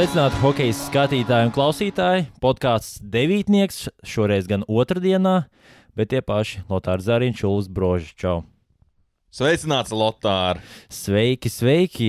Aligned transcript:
Sveicināti 0.00 0.38
hokeja 0.40 0.72
skatītāji 0.72 1.44
un 1.44 1.50
klausītāji. 1.52 2.22
Podkāsts 2.40 3.02
devītnieks 3.04 3.82
šoreiz 4.08 4.46
gan 4.48 4.62
otrdienā, 4.64 5.34
bet 5.92 6.08
tie 6.14 6.22
paši 6.24 6.62
Lotārs 6.72 7.04
Zariņš, 7.04 7.42
Ulas 7.44 7.68
Brožs. 7.68 8.14
Čau! 8.16 8.38
Sveicināts, 9.28 9.92
Lotār! 9.92 10.62
Sveiki, 10.88 11.52
sveiki! 11.52 12.08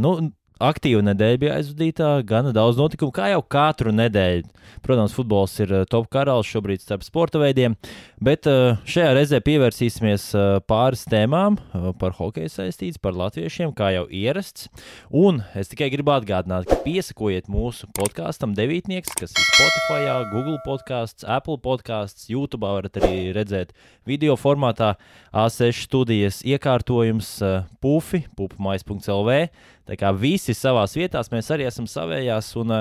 Nu, 0.00 0.14
aktīva 0.62 1.02
nedēļa 1.04 1.40
bija 1.40 1.56
aizvadītā, 1.60 2.10
gana 2.26 2.52
daudz 2.56 2.78
notikumu, 2.80 3.12
kā 3.14 3.30
jau 3.32 3.42
katru 3.42 3.92
nedēļu. 3.94 4.48
Protams, 4.84 5.14
futbols 5.16 5.54
ir 5.62 5.72
eh, 5.72 5.84
top 5.88 6.08
karalis 6.12 6.48
šobrīd 6.50 6.82
starp 6.82 7.04
sporta 7.06 7.40
veidiem, 7.40 7.76
bet 8.22 8.48
eh, 8.50 8.78
šajā 8.88 9.12
reizē 9.16 9.40
pievērsīsimies 9.44 10.28
eh, 10.36 10.46
pāris 10.68 11.04
tēmām 11.10 11.58
par 12.00 12.16
hokeju 12.18 12.50
saistītas, 12.52 13.00
par 13.02 13.16
latviešiem, 13.18 13.74
kā 13.76 13.92
jau 13.94 14.06
ierasts. 14.10 14.68
Un 15.10 15.42
es 15.58 15.70
tikai 15.72 15.90
gribu 15.92 16.14
atgādināt, 16.16 16.68
ka 16.68 16.80
piesakojiet 16.84 17.50
mūsu 17.52 17.88
podkāstam 17.96 18.56
devītnieks, 18.56 19.14
kas 19.18 19.34
ir 19.34 19.46
Spotify, 19.50 20.02
Google 20.32 20.58
podkāsts, 20.66 21.26
Apple 21.26 21.58
podkāsts, 21.62 22.28
YouTube 22.32 22.66
varat 22.66 22.98
arī 23.00 23.30
redzēt 23.36 23.74
video 24.08 24.36
formātā 24.40 24.94
A6 25.36 25.86
studijas 25.86 26.42
iekārtojums 26.46 27.38
pufi, 27.82 28.24
pupmais.lv. 28.38 29.40
Tā 29.86 29.94
kā 29.94 30.10
visi 30.18 30.45
savā 30.54 30.84
vietā, 30.92 31.22
mēs 31.32 31.50
arī 31.50 31.66
esam 31.66 31.88
savējās. 31.90 32.52
Un, 32.60 32.74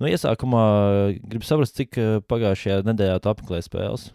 nu, 0.00 0.08
iesākumā 0.08 0.64
gribu 1.20 1.44
saprast, 1.44 1.76
cik 1.76 1.98
pagājušajā 2.30 2.80
nedēļā 2.88 3.20
tu 3.20 3.32
apmeklēji 3.34 3.66
spēles. 3.68 4.08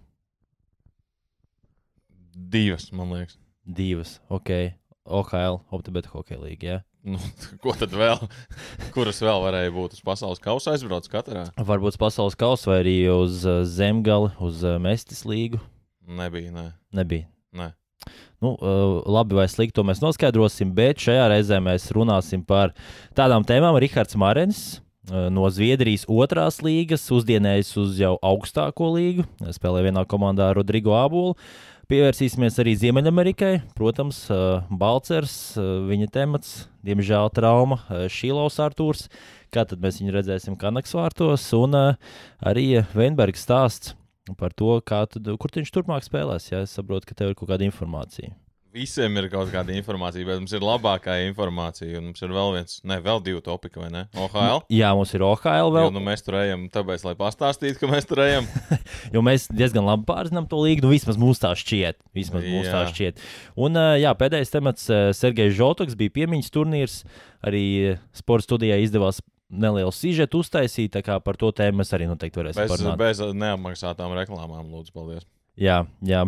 Divas, 2.35 2.89
man 2.91 3.13
liekas. 3.13 3.37
Divas, 3.65 4.17
ok. 4.33 4.73
OHL, 5.05 5.61
Optibeta 5.73 6.09
hokeja 6.09 6.41
līnija. 6.41 6.79
Ja? 6.79 6.81
Nu, 7.05 7.21
ko 7.63 7.75
tad 7.77 7.93
vēl? 7.93 8.17
Kuras 8.95 9.21
vēl 9.21 9.43
varēja 9.43 9.73
būt 9.75 9.93
uz 9.97 10.01
pasaules 10.05 10.41
kausa 10.41 10.73
aizbraucis 10.73 11.11
katrā? 11.13 11.45
Varbūt 11.61 11.93
uz 11.93 12.01
pasaules 12.01 12.37
kausa 12.39 12.71
vai 12.71 12.81
arī 12.81 12.97
uz 13.13 13.45
zemgali, 13.69 14.33
uz 14.41 14.65
Mestis 14.81 15.21
līgu. 15.29 15.61
Nebija, 16.05 16.53
nē. 16.53 16.67
Nebija. 16.97 17.29
Nē. 17.55 17.71
Nu, 18.43 18.55
labi 19.09 19.37
vai 19.37 19.45
slikti, 19.49 19.75
to 19.79 19.85
mēs 19.87 20.01
noskaidrosim, 20.03 20.73
bet 20.75 21.01
šajā 21.01 21.29
reizē 21.31 21.61
mēs 21.63 21.87
runāsim 21.95 22.43
par 22.45 22.75
tādām 23.17 23.45
tēmām. 23.47 23.77
Rihards 23.81 24.17
Marens 24.19 24.63
no 25.05 25.45
Zviedrijas 25.53 26.07
otrās 26.09 26.59
līgas 26.65 27.03
uzdienējis 27.13 27.71
uz 27.77 27.99
jau 28.01 28.15
augstāko 28.25 28.91
līgu, 28.95 29.25
spēlē 29.53 29.85
vienā 29.87 30.05
komandā 30.09 30.51
Rodrigo 30.57 30.95
Abulu. 30.97 31.35
Pievērsīsimies 31.85 32.55
arī 32.63 32.71
Ziemeļamerikai. 32.81 33.51
Protams, 33.77 34.23
Balčers, 34.73 35.35
viņa 35.55 36.07
temats, 36.15 36.55
diemžēl 36.85 37.29
trauma, 37.37 37.77
Šīlaus 38.09 38.57
Artūrs. 38.65 39.05
Kā 39.53 39.67
tad 39.69 39.83
mēs 39.83 40.01
viņu 40.01 40.15
redzēsim 40.15 40.57
Kanaks 40.57 40.97
vārtos, 40.97 41.45
un 41.53 41.77
arī 42.41 42.81
Veinbergs 42.97 43.45
stāsts 43.45 43.93
par 44.33 44.55
to, 44.57 44.79
tad, 44.81 45.19
kur 45.37 45.53
viņš 45.53 45.75
turpmāk 45.75 46.07
spēlēs. 46.07 46.49
Ja 46.49 46.63
es 46.65 46.73
saprotu, 46.73 47.11
ka 47.11 47.17
tev 47.17 47.33
ir 47.33 47.37
kaut 47.37 47.51
kāda 47.51 47.67
informācija. 47.67 48.33
Visiem 48.75 49.13
ir 49.21 49.29
kaut 49.31 49.47
kāda 49.53 49.71
informācija, 49.71 50.25
bet 50.27 50.41
mums 50.41 50.51
ir 50.51 50.63
labākā 50.65 51.13
informācija. 51.29 52.01
Mums 52.03 52.19
ir 52.25 52.33
vēl 52.35 52.49
viens, 52.57 52.81
ne, 52.83 52.97
vēl 52.99 53.21
divi 53.23 53.39
topiki, 53.45 53.79
vai 53.79 53.87
ne? 53.93 54.01
OHL? 54.19 54.65
Jā, 54.73 54.89
mums 54.97 55.13
ir 55.15 55.23
OHL 55.23 55.71
vēl. 55.71 55.87
Jo, 55.87 55.93
nu, 55.95 56.01
mēs 56.03 56.25
tur 56.25 56.35
ejam, 56.41 56.65
tāpēc, 56.73 57.05
lai 57.07 57.13
pastāstītu, 57.15 57.79
ka 57.79 57.87
mēs 57.87 58.09
tur 58.09 58.19
ejam. 58.25 58.49
jo 59.15 59.23
mēs 59.23 59.47
diezgan 59.47 59.87
labi 59.87 60.03
pārzinām 60.09 60.49
to 60.51 60.59
līgu, 60.59 60.83
nu 60.83 60.91
vismaz 60.91 61.21
mums 61.21 61.39
tā 61.39 61.53
šķiet. 61.55 62.01
Vismaz 62.17 62.43
mums 62.49 62.67
tā 62.67 62.83
šķiet. 62.91 63.23
Un 63.55 63.79
jā, 64.01 64.11
pēdējais 64.19 64.51
temats 64.51 64.91
Sergejs 65.21 65.55
Žotoks 65.55 65.95
bija 65.95 66.17
piemiņas 66.19 66.51
turnīrs. 66.51 66.99
Arī 67.47 67.63
sporta 68.17 68.49
studijā 68.49 68.81
izdevās 68.83 69.23
nelielu 69.49 69.93
sižetu 69.93 70.41
uztaisīt. 70.43 70.93
Tā 70.95 71.03
kā 71.05 71.17
par 71.23 71.37
to 71.39 71.51
tēmu 71.55 71.81
mēs 71.81 71.93
arī 71.95 72.09
noteikti 72.09 72.41
varēsim 72.41 72.65
bez, 72.65 72.73
parunāt. 72.73 72.99
Bez 73.01 73.21
neapmaksātām 73.43 74.15
reklāmām, 74.17 74.69
lūdzu, 74.73 74.93
paldies. 74.95 75.27
Jā, 75.59 75.83
jā. 76.03 76.23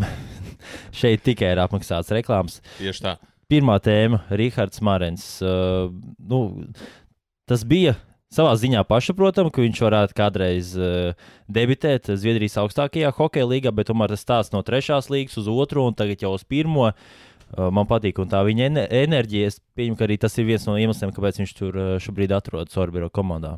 šeit 0.99 1.25
tikai 1.25 1.53
ir 1.55 1.63
apmaksāts 1.63 2.13
reklāmas. 2.15 2.61
Tieši 2.77 3.03
tā. 3.03 3.17
Pirmā 3.51 3.77
tēma- 3.83 4.23
Rihards 4.39 4.83
Marens. 4.83 5.25
Uh, 5.43 5.89
nu, 6.19 6.67
tas 7.47 7.63
bija 7.67 7.95
savā 8.33 8.51
ziņā 8.59 8.81
pašsaprotami, 8.87 9.53
ka 9.55 9.63
viņš 9.63 9.79
varētu 9.85 10.15
kādreiz 10.17 10.73
uh, 10.75 11.29
debitēt 11.47 12.11
Zviedrijas 12.11 12.59
augstākajā 12.59 13.13
hokeja 13.15 13.47
līgā, 13.47 13.71
bet 13.75 13.87
tomēr 13.87 14.11
tas 14.11 14.25
stāsts 14.25 14.55
no 14.55 14.59
trešās 14.67 15.07
līgas 15.11 15.39
uz 15.39 15.47
otro 15.47 15.87
un 15.87 15.95
tagad 15.95 16.27
jau 16.27 16.33
uz 16.35 16.43
pirmo. 16.47 16.91
Uh, 16.91 17.26
man 17.55 17.87
patīk, 17.87 18.19
un 18.19 18.29
tā 18.31 18.41
viņa 18.47 18.87
enerģija, 18.87 19.53
es 19.53 19.61
pieņemu, 19.77 19.97
ka 19.99 20.05
arī 20.07 20.19
tas 20.21 20.35
ir 20.37 20.47
viens 20.49 20.67
no 20.67 20.75
iemesliem, 20.79 21.13
kāpēc 21.15 21.41
viņš 21.41 21.55
tur 21.57 21.79
šobrīd 22.03 22.35
atrodas 22.35 22.77
Orbiro 22.79 23.09
komandā. 23.13 23.57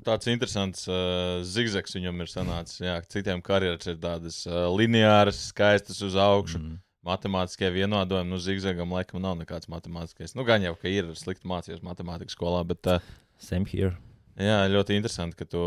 Tāds 0.00 0.28
interesants 0.32 0.86
uh, 0.88 1.42
zigzags 1.44 1.92
viņam 1.92 2.24
ir 2.24 2.30
sanācis. 2.32 2.78
Jā, 2.80 2.94
citiem 3.12 3.42
karjeras 3.44 3.90
ir 3.92 3.98
tādas 4.00 4.38
uh, 4.48 4.64
lineāras, 4.72 5.50
skaistas 5.50 6.00
uz 6.06 6.16
augšu. 6.16 6.62
Mm. 6.62 6.78
Matemātiskie 7.04 7.68
vienādojumi, 7.74 8.30
nu, 8.30 8.38
zigzagam 8.40 8.94
laikam 8.94 9.20
nav 9.20 9.34
nekāds 9.40 9.68
matemātiskais. 9.68 10.36
Nu, 10.38 10.46
gan 10.48 10.62
jau, 10.64 10.72
ka 10.78 10.88
ir 10.88 11.10
slikti 11.18 11.50
mācījies 11.50 11.82
matemātikas 11.84 12.38
skolā, 12.38 12.62
bet. 12.64 12.88
Uh, 12.88 13.04
Same 13.42 13.68
here. 13.68 13.98
Jā, 14.40 14.62
ļoti 14.72 14.96
interesanti, 14.96 15.36
ka 15.36 15.44
tu 15.44 15.60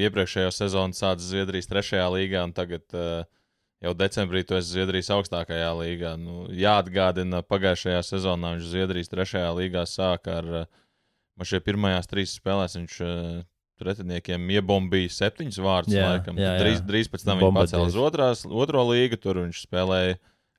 iepriekšējo 0.00 0.54
sezonu 0.54 0.96
sācis 0.96 1.28
Zviedrijas 1.34 1.68
trešajā 1.68 2.06
līgā, 2.14 2.46
un 2.48 2.54
tagad 2.56 2.86
uh, 2.96 3.26
jau 3.86 3.94
decembrī 3.96 4.42
tu 4.46 4.58
esi 4.58 4.74
Zviedrijas 4.74 5.12
augstākajā 5.16 5.70
līgā. 5.78 6.16
Nu, 6.20 6.48
jāatgādina, 6.52 7.40
pagājušajā 7.46 8.02
sezonā 8.06 8.56
viņš 8.56 8.74
Zviedrijas 8.74 9.14
trešajā 9.14 9.54
līgā 9.60 9.86
sāka 9.88 10.42
ar. 10.42 10.52
Uh, 10.64 10.82
Man 11.36 11.48
šajā 11.48 11.64
pirmajās 11.66 12.08
trīs 12.08 12.32
spēlēs 12.38 12.78
viņš 12.78 12.94
uh, 13.04 13.24
pretiniekiem 13.80 14.46
iebumbīja 14.56 15.12
septiņus 15.12 15.58
vārdus. 15.60 15.96
Jā, 15.96 16.08
laikam. 16.14 16.38
jā, 16.40 16.54
jā. 16.54 16.62
Drīz, 16.62 16.80
drīz 16.88 17.10
pēc 17.12 17.26
tam 17.28 17.42
viņš 17.42 17.56
pacēla 17.58 17.90
uz 17.90 17.98
otrās, 18.00 18.44
otro 18.48 18.84
līgu, 18.88 19.18
tur 19.20 19.42
viņš 19.42 19.60
spēlēja 19.66 20.16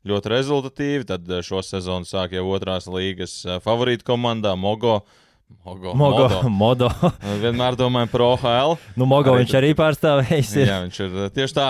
ļoti 0.08 0.34
rezultatīvi. 0.36 1.08
Tad 1.10 1.32
eh, 1.34 1.42
šo 1.46 1.64
sezonu 1.66 2.06
sāk 2.08 2.38
jau 2.38 2.46
otrās 2.54 2.86
līgas 2.92 3.40
eh, 3.46 3.58
favorītu 3.64 4.06
komandā 4.08 4.54
Mogo. 4.60 5.00
Mogo, 5.68 5.94
Mogo, 5.96 6.28
modo. 6.50 6.50
modo. 6.62 7.12
Vienmēr 7.42 7.76
domājam 7.80 8.12
par 8.12 8.24
OHL. 8.24 8.76
Nu, 9.00 9.08
Mogo 9.08 9.34
arī, 9.34 9.44
viņš 9.44 9.56
arī 9.60 9.72
pārstāvējis. 9.76 10.52
Ir. 10.62 10.68
Jā, 10.70 10.78
viņš 10.86 11.00
ir 11.04 11.16
tieši 11.36 11.56
tā. 11.58 11.68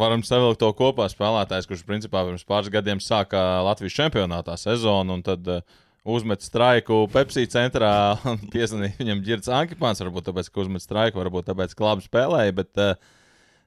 Varam 0.00 0.24
savilkt 0.24 0.60
to 0.60 0.68
kopā 0.76 1.06
spēlētājs, 1.12 1.68
kurš 1.68 1.84
principā 1.88 2.24
pirms 2.26 2.44
pāris 2.48 2.72
gadiem 2.72 3.00
sāka 3.00 3.40
Latvijas 3.64 3.96
čempionātā 3.96 4.56
sezonu. 4.60 5.16
Un 5.16 5.24
tad 5.24 5.48
uh, 5.52 5.64
uzmet 6.04 6.44
straiku 6.44 7.06
Pepsi 7.12 7.46
centrā 7.52 7.94
piezvanīja 8.52 9.00
viņam 9.00 9.24
ģirts 9.28 9.52
Ankipāns. 9.62 10.04
Varbūt 10.04 10.28
tāpēc, 10.28 10.52
ka 10.52 10.64
uzmet 10.64 10.84
straiku, 10.84 11.20
varbūt 11.24 11.48
tāpēc, 11.48 11.76
ka 11.76 11.88
labi 11.88 12.04
spēlēja. 12.08 12.56
Bet, 12.60 12.72
uh, 12.76 13.16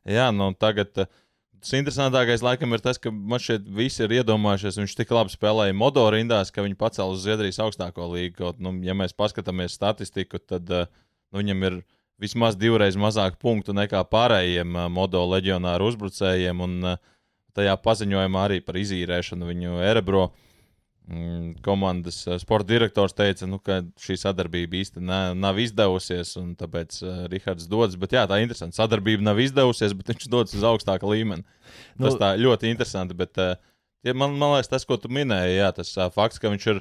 jā, 0.06 0.30
nu 0.38 0.53
tagad. 0.58 0.94
Uh, 1.06 1.19
Tas 1.63 1.78
interesantākais 1.78 2.44
laikam 2.44 2.75
ir 2.75 2.81
tas, 2.84 3.00
ka 3.00 3.12
man 3.13 3.40
šeit 3.40 3.63
visi 3.72 4.03
ir 4.03 4.18
iedomājušies, 4.19 4.81
viņš 4.81 4.96
tik 5.00 5.13
labi 5.16 5.31
spēlēja 5.31 5.75
modo 5.79 6.03
rindās, 6.12 6.51
ka 6.51 6.66
viņi 6.66 6.75
pacēla 6.79 7.16
uz 7.16 7.24
Zviedrijas 7.24 7.62
augstāko 7.63 8.09
līgu. 8.12 8.35
Kaut, 8.41 8.59
nu, 8.59 8.75
ja 8.84 8.96
mēs 8.97 9.16
paskatāmies 9.16 9.78
statistiku, 9.79 10.41
tad 10.44 10.68
uh, 10.68 10.90
nu, 11.31 11.40
viņam 11.40 11.68
ir 11.69 11.79
vismaz 12.19 12.59
divreiz 12.59 13.00
mazāk 13.00 13.40
punktu 13.40 13.75
nekā 13.75 14.03
pārējiem 14.12 14.75
uh, 14.75 14.90
modo 14.91 15.24
leģionāru 15.31 15.88
uzbrucējiem. 15.94 16.66
Un 16.68 16.90
uh, 16.91 17.00
tajā 17.56 17.78
paziņojumā 17.80 18.47
arī 18.50 18.59
par 18.66 18.81
izīrēšanu 18.84 19.47
viņu 19.53 19.80
Erebro. 19.88 20.28
Uh, 20.28 20.53
komandas 21.62 22.28
eh, 22.28 22.40
sporta 22.40 22.68
direktors 22.68 23.14
teica, 23.14 23.47
nu, 23.50 23.59
ka 23.59 23.81
šī 24.00 24.16
sadarbība 24.22 24.80
īsti 24.80 25.03
ne, 25.03 25.19
nav 25.36 25.59
izdevusies, 25.59 26.34
un 26.40 26.53
tāpēc 26.59 27.02
uh, 27.03 27.18
Rihards 27.31 27.68
dodas. 27.68 27.97
Bet 28.00 28.16
jā, 28.16 28.24
tā 28.30 28.40
ir 28.40 28.47
interesanti. 28.47 28.80
Sadarbība 28.80 29.25
nav 29.25 29.42
izdevusies, 29.44 29.95
bet 30.00 30.13
viņš 30.13 30.30
dodas 30.31 30.56
uz 30.56 30.63
augstāku 30.68 31.12
līmeni. 31.12 31.44
Nu, 31.98 32.07
tas 32.07 32.19
tā 32.22 32.33
ļoti 32.39 32.72
interesanti. 32.72 33.18
Bet, 33.19 33.36
ja 33.36 34.16
man, 34.16 34.38
man 34.39 34.56
liekas, 34.56 34.72
tas, 34.72 34.88
ko 34.88 34.98
tu 35.00 35.12
minēji, 35.12 35.57
jā, 35.60 35.74
tas 35.75 35.92
fakts, 36.16 36.39
ka 36.39 36.54
viņš 36.54 36.69
ir 36.72 36.80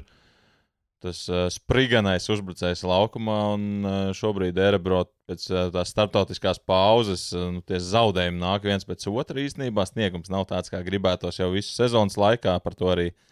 tas 1.03 1.19
spriganais 1.51 2.29
uzbrucējs 2.31 2.85
laukumā, 2.87 3.39
un 3.57 4.13
šobrīd 4.15 4.55
Erebro 4.55 5.01
pēc 5.27 5.49
tās 5.75 5.91
starptautiskās 5.91 6.61
pauzes, 6.63 7.25
nu, 7.35 7.59
tie 7.67 7.81
zaudējumi 7.83 8.39
nāk 8.39 8.69
viens 8.71 8.87
pēc 8.87 9.03
otra 9.11 9.43
īstenībā. 9.43 9.83
Sniegums 9.89 10.31
nav 10.31 10.47
tāds, 10.47 10.71
kā 10.71 10.79
gribētos 10.85 11.43
jau 11.43 11.51
visu 11.51 11.75
sezonas 11.75 12.15
laikā, 12.15 12.55
par 12.63 12.79
to 12.79 12.87
arī 12.93 13.09
uh, 13.11 13.19
Eh, 13.19 13.31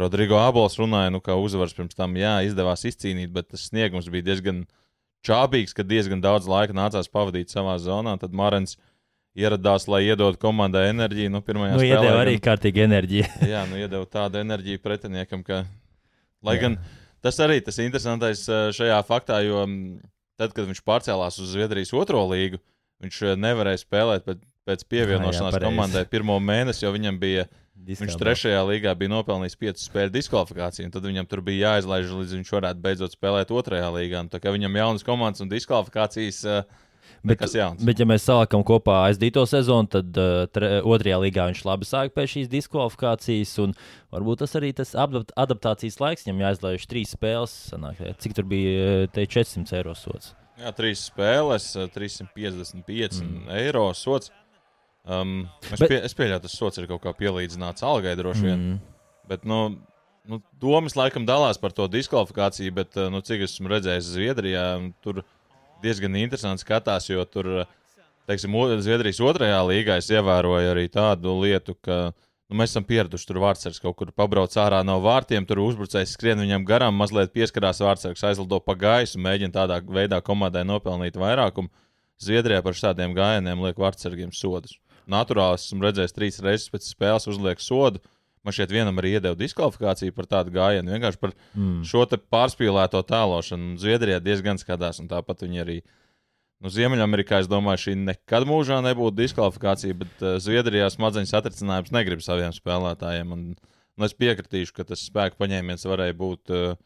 Rodrigo 0.00 0.38
Abols 0.38 0.76
runāja, 0.78 1.10
nu, 1.10 1.18
ka 1.24 1.34
uzvaras 1.42 1.74
pirms 1.74 1.96
tam 1.98 2.14
jā, 2.18 2.36
izdevās 2.46 2.84
izcīnīt, 2.86 3.32
bet 3.34 3.48
tas 3.50 3.66
sniegums 3.66 4.06
bija 4.12 4.28
diezgan 4.28 4.60
čābīgs, 5.26 5.74
ka 5.74 5.82
diezgan 5.86 6.22
daudz 6.22 6.46
laika 6.50 6.76
nācās 6.76 7.10
pavadīt 7.10 7.50
savā 7.50 7.74
zonā. 7.82 8.14
Tad 8.20 8.36
Marens 8.36 8.76
ieradās, 9.36 9.88
lai 9.90 10.04
iedotu 10.06 10.40
komandai 10.40 10.86
enerģiju. 10.92 11.32
Nu, 11.34 11.42
nu, 11.42 11.66
spēlē, 11.66 11.88
iedeva 11.88 12.22
arī 12.22 12.36
gan, 12.38 12.44
kārtīgi 12.50 12.84
enerģiju. 12.86 13.26
jā, 13.54 13.64
nu, 13.70 13.80
iedeva 13.80 14.06
tādu 14.10 14.40
enerģiju 14.40 14.82
pretiniekam, 14.84 15.42
ka. 15.46 15.64
Lai 16.46 16.56
jā. 16.56 16.62
gan 16.66 16.78
tas 17.24 17.38
arī 17.42 17.58
tas 17.64 17.80
interesantais 17.82 18.46
eh, 18.48 18.68
šajā 18.76 19.00
faktā, 19.08 19.40
jo 19.44 19.64
mm, 19.66 19.98
tad, 20.40 20.54
kad 20.56 20.68
viņš 20.68 20.82
pārcēlās 20.86 21.40
uz 21.42 21.52
Zviedrijas 21.56 21.92
otro 21.96 22.22
līgu, 22.30 22.60
viņš 23.02 23.22
eh, 23.26 23.38
nevarēja 23.40 23.82
spēlēt 23.82 24.28
pēc, 24.28 24.84
pievienošanās 24.90 25.56
jā, 25.56 25.60
jā, 25.60 25.64
komandai 25.64 26.04
pirmo 26.10 26.38
mēnesi, 26.42 26.84
jo 26.86 26.92
viņam 26.94 27.18
bija 27.22 27.46
Diskā 27.86 28.06
Viņš 28.06 28.16
trešajā 28.18 28.62
līgā 28.66 28.94
bija 28.98 29.12
nopelnījis 29.12 29.58
5 29.60 29.84
spēļu 29.84 30.14
diskvalifikāciju, 30.16 30.88
un 30.88 30.94
tad 30.96 31.06
viņam 31.06 31.28
tur 31.30 31.44
bija 31.46 31.76
jāizlaiž, 31.76 32.10
līdz 32.22 32.34
viņš 32.40 32.50
varētu 32.56 32.82
beidzot 32.82 33.14
spēlēt 33.14 33.52
otrajā 33.54 33.92
līgā. 33.94 34.24
Un 34.24 34.32
Tā 34.32 34.42
kā 34.42 34.50
viņam 34.54 34.80
jaunas 34.80 35.06
komandas 35.06 35.44
un 35.44 35.52
diskvalifikācijas, 35.52 36.42
eh, 36.50 36.82
Bet, 37.26 37.42
bet, 37.82 37.98
ja 37.98 38.06
mēs 38.06 38.24
salākam 38.28 38.62
kopā 38.66 39.00
aizdīto 39.08 39.42
sezonu, 39.50 39.88
tad 39.90 40.18
uh, 40.20 40.44
tre, 40.52 40.76
otrajā 40.86 41.18
līgā 41.24 41.48
viņš 41.50 41.62
labi 41.66 41.88
sāk 41.88 42.14
pēc 42.14 42.32
šīs 42.36 42.50
diskvalifikācijas. 42.52 43.54
Varbūt 44.14 44.44
tas 44.44 44.54
arī 44.58 44.70
tas 44.76 44.94
adapt, 44.98 45.32
adaptācijas 45.38 45.98
laiks, 46.02 46.26
viņam 46.26 46.44
jāizlaiž 46.44 46.86
trīs 46.90 47.14
spēles. 47.16 47.54
Sanāk, 47.72 48.02
cik 48.22 48.36
tur 48.38 48.46
bija 48.50 48.90
eh, 49.02 49.06
te 49.10 49.26
400 49.26 49.80
eiro 49.80 49.96
sots? 49.98 50.34
Jā, 50.60 50.70
trīs 50.76 51.02
spēles, 51.10 51.72
eh, 51.80 51.90
355 51.96 53.22
mm. 53.24 53.48
eiro 53.58 53.88
sots. 53.96 54.30
Um, 55.06 55.48
es, 55.62 55.78
Bet- 55.78 55.88
pie, 55.88 55.98
es 56.02 56.16
pieļauju, 56.18 56.42
tas 56.42 56.56
sots 56.58 56.80
ir 56.80 56.88
kaut 56.90 57.04
kā 57.04 57.12
pielīdzināts 57.14 57.84
algai 57.86 58.16
droši 58.18 58.42
vien. 58.42 58.58
Mm. 58.58 58.78
Bet, 59.30 59.44
nu, 59.46 59.60
nu, 60.26 60.40
domas 60.62 60.96
laikam 60.98 61.26
dalās 61.26 61.60
par 61.62 61.74
to 61.76 61.86
diskvalifikāciju, 61.90 62.74
bet, 62.74 62.96
eh, 62.98 63.08
nu, 63.12 63.22
cik 63.22 63.46
esmu 63.46 63.70
redzējis 63.70 64.12
Zviedrijā, 64.16 64.66
tur 65.06 65.22
diezgan 65.84 66.18
interesanti 66.18 66.64
skatās, 66.64 67.06
jo 67.10 67.22
tur, 67.30 67.52
eh, 67.62 68.00
teiksim, 68.26 68.54
Zviedrijas 68.82 69.22
otrajā 69.22 69.60
līgā 69.68 69.98
es 70.02 70.10
ievēroju 70.10 70.72
arī 70.74 70.88
tādu 70.90 71.36
lietu, 71.38 71.76
ka 71.78 72.12
nu, 72.50 72.58
mēs 72.58 72.74
esam 72.74 72.86
pieraduši 72.86 73.26
tur 73.26 73.38
vārdsargs 73.42 73.82
kaut 73.82 73.96
kur 73.96 74.10
pabrauc 74.10 74.50
ārā 74.50 74.82
no 74.84 74.98
vārtiem, 75.04 75.46
tur 75.46 75.62
uzbrucējs 75.62 76.14
skrien 76.18 76.42
viņam 76.42 76.66
garām, 76.66 76.98
mazliet 76.98 77.34
pieskarās 77.34 77.78
vārdsargs, 77.82 78.26
aizlido 78.26 78.58
pa 78.58 78.74
gaisu, 78.74 79.22
mēģina 79.22 79.54
tādā 79.54 79.78
veidā 79.86 80.18
komandai 80.22 80.64
nopelnīt 80.66 81.14
vairākumu. 81.14 81.70
Zviedrijā 82.18 82.62
par 82.64 82.72
šādiem 82.72 83.14
gājieniem 83.14 83.60
liek 83.60 83.76
vārdsargiem 83.76 84.32
sodus. 84.32 84.78
Naturāli 85.10 85.58
esmu 85.60 85.84
redzējis 85.86 86.14
trīs 86.16 86.38
reizes 86.42 86.70
pēc 86.72 86.86
spēles 86.90 87.28
uzliek 87.30 87.60
sodu. 87.62 88.00
Man 88.46 88.54
šķiet, 88.54 88.70
vienam 88.74 88.98
arī 89.00 89.16
iedeva 89.16 89.34
diskvalifikāciju 89.38 90.14
par 90.14 90.28
tādu 90.30 90.52
gājienu. 90.54 90.92
Vienkārši 90.94 91.18
par 91.18 91.32
Mm. 91.54 91.82
šo 91.82 92.04
pārspīlēto 92.06 93.02
tēlošanu. 93.02 93.76
Zviedrijā 93.82 94.20
diezgan 94.22 94.58
skatās, 94.58 95.00
un 95.02 95.08
tāpat 95.10 95.42
viņi 95.42 95.62
arī. 95.64 95.78
Nu, 96.62 96.70
Ziemeļamerikā 96.72 97.40
es 97.42 97.48
domāju, 97.50 97.82
šī 97.90 97.94
nekad 98.00 98.46
mūžā 98.48 98.78
nebūtu 98.86 99.18
diskvalifikācija, 99.18 99.94
bet 99.98 100.22
uh, 100.22 100.38
Zviedrijā 100.40 100.86
smadzeņu 100.88 101.28
satricinājums 101.28 101.92
negrib 101.92 102.22
saviem 102.24 102.54
spēlētājiem. 102.54 103.32
Un, 103.32 103.42
nu, 103.96 104.04
es 104.06 104.14
piekritīšu, 104.14 104.72
ka 104.72 104.86
tas 104.88 105.02
spēka 105.10 105.36
paņēmiens 105.36 105.84
varēja 105.84 106.16
būt, 106.16 106.54
uh, 106.54 106.78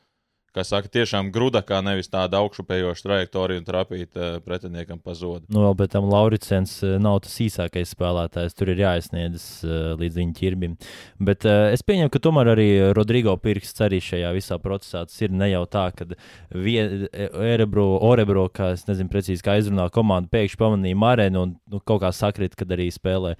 kā 0.55 0.64
saka, 0.67 0.91
tiešām 0.91 1.31
grudakā, 1.35 1.79
nevis 1.85 2.11
tāda 2.11 2.41
augšupējoša 2.43 3.05
trajektorija 3.06 3.61
un 3.61 3.67
trapīt 3.67 4.19
uh, 4.19 4.38
pretiniekam 4.43 4.99
pa 5.02 5.14
zodu. 5.14 5.47
Nu, 5.52 5.62
vēl 5.69 5.76
pēc 5.79 5.93
tam 5.94 6.08
Lauricens 6.11 6.73
eh, 6.87 6.97
nav 7.02 7.20
tas 7.25 7.37
īsākais 7.44 7.93
spēlētājs. 7.94 8.56
Tur 8.58 8.73
ir 8.73 8.82
jāiesniedz 8.82 9.47
uh, 9.67 9.93
līdz 10.00 10.19
viņa 10.20 10.37
ķirbim. 10.41 10.76
Bet 11.23 11.47
es 11.47 11.85
pieņemu, 11.87 12.11
ka 12.12 12.23
tomēr 12.23 12.52
arī 12.55 12.69
Rodrigo 12.97 13.37
pirksts 13.41 13.85
arī 13.85 14.00
šajā 14.02 14.32
visā 14.35 14.58
procesā. 14.62 15.05
Tas 15.06 15.23
ir 15.23 15.35
ne 15.35 15.50
jau 15.52 15.62
tā, 15.70 15.87
ka 15.94 16.08
Erebro, 16.50 17.87
Orebro, 18.11 18.49
kā 18.52 18.73
es 18.75 18.87
nezinu 18.88 19.12
precīzi, 19.12 19.44
kā 19.44 19.56
izrunā 19.61 19.87
komanda, 19.94 20.31
pēkšņi 20.32 20.61
pamanīja 20.61 20.99
Marēnu 20.99 21.44
un 21.44 21.55
nu, 21.70 21.82
kaut 21.87 22.02
kā 22.05 22.11
sakrit, 22.17 22.56
kad 22.58 22.73
arī 22.75 22.88
spēlē 22.94 23.37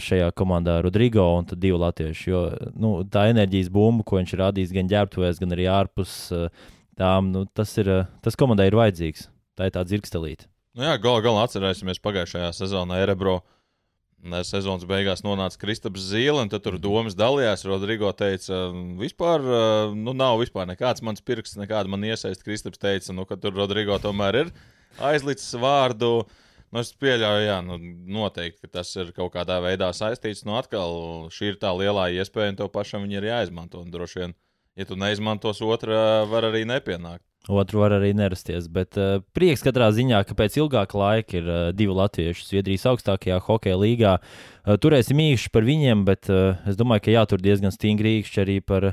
šajā 0.00 0.30
komandā 0.38 0.78
Rodrigo 0.84 1.26
un 1.36 1.48
divi 1.52 1.78
latvieši. 1.80 2.30
Jo 2.30 2.44
nu, 2.80 2.94
tā 3.10 3.28
enerģijas 3.32 3.70
bumba, 3.74 4.06
ko 4.06 4.20
viņš 4.20 4.34
ir 4.34 4.42
radījis 4.44 4.74
gan 4.76 4.90
ģērbtuvēs, 4.90 5.40
gan 5.42 5.56
arī 5.56 5.68
ārpus 5.70 6.16
tām, 7.00 7.30
nu, 7.34 7.44
tas, 7.56 7.74
ir, 7.82 7.90
uh, 7.90 8.08
tas 8.24 8.38
komandai 8.38 8.70
ir 8.70 8.78
vajadzīgs. 8.78 9.28
Tā 9.58 9.68
ir 9.68 9.74
tā 9.74 9.84
dzirkstelīte. 9.84 10.48
Nu 10.78 10.86
jā, 10.86 10.94
galu 11.02 11.24
galā 11.24 11.42
atcerēsimies 11.44 11.98
pagājušajā 12.04 12.52
sezonā 12.54 13.00
Erebro. 13.02 13.40
Sezonas 14.44 14.84
beigās 14.84 15.22
nonāca 15.24 15.56
Kristaps 15.62 16.02
Zīle, 16.10 16.42
un 16.42 16.50
tad 16.52 16.62
tur 16.66 16.76
domas 16.78 17.16
dalījās. 17.16 17.64
Rodrigo 17.64 18.10
teica, 18.12 18.66
vispār 19.00 19.40
eh, 19.40 19.94
nu, 19.96 20.12
nav 20.12 20.36
vispār 20.42 20.68
nekāds 20.68 21.00
mans 21.00 21.24
pirksts, 21.24 21.56
nekāda 21.56 21.88
man 21.88 22.04
iesaista. 22.04 22.44
Kristaps 22.44 22.82
teica, 22.82 23.14
nu, 23.16 23.24
ka 23.24 23.40
tur 23.40 23.56
Rodrigo 23.56 23.96
tomēr 24.02 24.42
ir 24.42 24.52
aizlicis 25.00 25.56
vārdu. 25.60 26.28
Nu, 26.70 26.84
es 26.84 26.92
pieļauju, 27.00 27.46
jā, 27.48 27.56
nu, 27.66 27.80
noteikti, 28.20 28.60
ka 28.66 28.76
tas 28.78 28.92
ir 29.00 29.10
kaut 29.16 29.32
kādā 29.34 29.56
veidā 29.64 29.88
saistīts. 29.96 30.44
Nu, 30.46 30.54
atkal 30.60 31.30
šī 31.32 31.54
ir 31.54 31.58
tā 31.62 31.72
lielā 31.74 32.10
iespēja, 32.20 32.52
un 32.52 32.60
to 32.60 32.68
pašam 32.70 33.08
ir 33.10 33.26
jāizmanto. 33.26 33.80
Un 33.80 33.90
droši 33.90 34.20
vien, 34.20 34.36
ja 34.76 34.86
tu 34.86 34.98
neizmantos 34.98 35.62
otrā, 35.64 36.26
var 36.30 36.50
arī 36.50 36.66
nepienākt. 36.68 37.29
Otru 37.48 37.80
var 37.80 37.94
arī 37.96 38.10
nerasties, 38.12 38.66
bet 38.68 38.98
uh, 39.00 39.22
prieks 39.32 39.62
katrā 39.64 39.86
ziņā, 39.96 40.18
ka 40.28 40.34
pēc 40.36 40.58
ilgāka 40.60 40.98
laika 41.00 41.38
ir 41.38 41.46
uh, 41.48 41.60
divi 41.72 41.94
latvieši 41.96 42.42
Zviedrijas 42.44 42.82
augstākajā 42.90 43.38
hokeja 43.46 43.78
līgā. 43.80 44.10
Uh, 44.20 44.76
turēsim 44.76 45.22
īkšķi 45.24 45.52
par 45.54 45.64
viņiem, 45.64 46.02
bet 46.04 46.28
uh, 46.28 46.60
es 46.68 46.76
domāju, 46.76 47.06
ka 47.06 47.14
jātur 47.14 47.40
diezgan 47.40 47.72
stingri 47.72 48.18
īkšķi 48.18 48.42
arī 48.42 48.56
par 48.60 48.90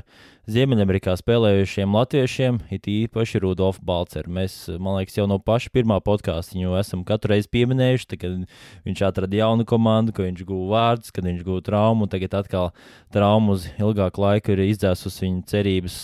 Ziemeļamerikā 0.48 1.12
spēlējušiem 1.20 1.92
latviešiem, 1.92 2.62
it 2.72 2.88
īpaši 2.88 3.42
Rudolfu 3.44 3.84
Balceru. 3.84 4.32
Mēs, 4.38 4.56
man 4.80 4.96
liekas, 4.96 5.18
jau 5.20 5.28
no 5.28 5.36
paša 5.44 5.68
pirmā 5.76 6.00
podkāsta 6.00 6.56
viņu 6.56 6.72
esam 6.80 7.04
katru 7.04 7.34
reizi 7.34 7.52
pieminējuši, 7.52 8.08
tad, 8.14 8.22
kad 8.24 8.88
viņš 8.88 9.04
atrada 9.10 9.38
jaunu 9.42 9.68
komandu, 9.68 10.16
ka 10.16 10.24
viņš 10.24 10.48
guva 10.48 10.70
vārdus, 10.72 11.12
kad 11.12 11.28
viņš 11.28 11.44
guva 11.44 11.66
traumu, 11.68 12.08
tagad 12.08 12.40
atkal 12.40 12.72
traumu 13.12 13.58
uz 13.58 13.68
ilgāku 13.76 14.24
laiku 14.24 14.56
ir 14.56 14.64
izdzēsus 14.70 15.20
viņa 15.26 15.46
cerības 15.52 16.00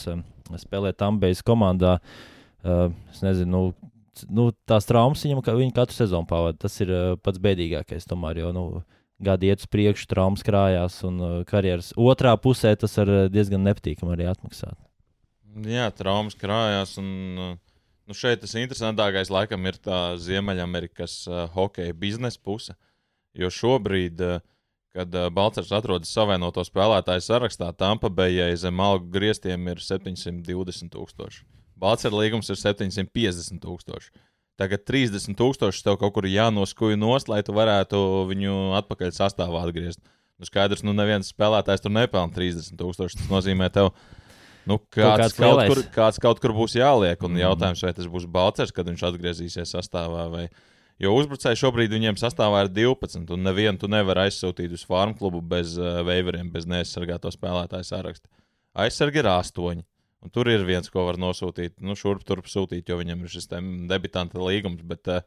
spēlēt 0.60 1.00
Tambejas 1.00 1.40
komandā. 1.40 1.96
Uh, 2.04 2.30
es 2.64 3.20
nezinu, 3.24 3.50
nu, 3.50 3.90
nu, 4.30 4.48
tās 4.68 4.86
traumas 4.88 5.24
viņam, 5.24 5.42
ka 5.44 5.56
viņi 5.56 5.74
katru 5.76 5.96
sezonu 5.96 6.28
pavada. 6.30 6.58
Tas 6.66 6.76
ir 6.82 6.92
uh, 6.92 7.16
pats 7.20 7.42
bēdīgākais. 7.42 8.06
Tomēr, 8.10 8.40
jo 8.44 8.52
nu, 8.56 8.64
gadi 9.24 9.50
iet 9.50 9.64
uz 9.64 9.70
priekšu, 9.70 10.08
traumas 10.10 10.44
krājās, 10.46 11.00
un 11.06 11.20
uh, 11.20 11.36
karjeras 11.48 11.92
otrā 11.98 12.34
pusē 12.40 12.74
tas 12.78 12.96
uh, 13.02 13.26
diezgan 13.32 13.64
nepatīkami 13.66 14.16
arī 14.16 14.28
atmaksāt. 14.30 14.78
Jā, 15.68 15.90
traumas 15.94 16.38
krājās. 16.38 16.96
Un, 17.02 17.10
uh, 17.38 17.52
nu 18.08 18.16
šeit 18.16 18.42
tas 18.42 18.56
interesantākais 18.58 19.32
laikam 19.32 19.66
ir 19.70 19.78
tā 19.82 20.16
Ziemeļamerikas 20.22 21.20
uh, 21.30 21.44
hokeja 21.54 21.94
biznesa 21.98 22.40
puse. 22.42 22.76
Jo 23.34 23.50
šobrīd, 23.50 24.20
uh, 24.22 24.42
kad 24.94 25.14
uh, 25.14 25.30
Balčers 25.34 25.72
atrodas 25.74 26.12
savienoto 26.14 26.62
spēlētāju 26.66 27.24
sarakstā, 27.26 27.72
Tampa 27.74 28.10
Bejai 28.10 28.52
zem 28.58 28.82
algu 28.82 29.10
griestiem 29.14 29.70
ir 29.72 29.82
720 29.82 30.94
tūkstoši. 30.94 31.42
Balčers 31.80 32.14
līgums 32.14 32.50
ir 32.52 32.56
750 32.60 33.60
tūkstoši. 33.64 34.10
Tagad 34.60 34.84
30 34.86 35.34
tūkstoši 35.38 35.82
tev 35.82 35.96
kaut 35.98 36.14
kur 36.14 36.26
jānoskuja 36.30 36.96
nost, 37.00 37.26
lai 37.28 37.40
tu 37.42 37.52
varētu 37.56 37.98
viņu 38.30 38.58
atpakaļ 38.78 39.10
sastāvā 39.16 39.64
atgriezt. 39.66 39.98
Nu, 40.38 40.46
skaidrs, 40.46 40.82
nu 40.86 40.92
neviens 40.94 41.30
spēlētājs 41.34 41.82
tur 41.82 41.90
nepelna 41.94 42.30
30 42.34 42.76
tūkstoši. 42.78 43.18
Tas 43.22 43.30
nozīmē, 43.32 43.66
tev 43.74 43.90
nu, 44.66 44.78
kāds, 44.94 45.18
kāds 45.24 45.34
kaut 45.38 45.48
lielais. 45.48 45.72
kur, 45.72 45.82
kāds 45.94 46.20
kaut 46.22 46.40
kur 46.42 46.54
būs 46.54 46.74
jāliek. 46.78 47.18
Un 47.26 47.34
Mhm. 47.34 47.42
jautājums, 47.42 47.82
vai 47.82 47.92
tas 47.92 48.06
būs 48.06 48.26
Balčers, 48.30 48.72
kad 48.72 48.86
viņš 48.86 49.02
atgriezīsies 49.10 49.74
sastāvā. 49.74 50.30
Vai... 50.30 50.48
Jo 51.02 51.10
uzbrucēji 51.18 51.58
šobrīd 51.58 51.90
viņiem 51.90 52.14
sastāvā 52.18 52.64
ir 52.64 52.68
12, 52.70 53.30
un 53.34 53.42
nevienu 53.42 53.78
tu 53.78 53.88
nevari 53.90 54.28
aizsūtīt 54.28 54.70
uz 54.72 54.84
farmu 54.86 55.18
klubu 55.18 55.40
bez 55.42 55.74
uh, 55.78 56.02
veiveriem, 56.06 56.50
bez 56.54 56.66
neaizsargāto 56.70 57.30
spēlētāju 57.34 57.82
saraksta. 57.90 58.28
Aizsargi 58.74 59.18
ir 59.18 59.26
8. 59.26 59.82
Un 60.24 60.32
tur 60.32 60.48
ir 60.48 60.64
viens, 60.64 60.88
ko 60.88 61.04
var 61.04 61.18
nosūtīt. 61.20 61.76
Nu, 61.84 61.96
šurp 61.98 62.22
turp 62.24 62.46
sūtīt, 62.48 62.88
jo 62.88 62.96
viņam 62.96 63.24
ir 63.26 63.32
šis 63.32 63.50
debitanta 63.90 64.40
līgums. 64.40 64.80
Bet, 64.88 65.10
uh, 65.12 65.20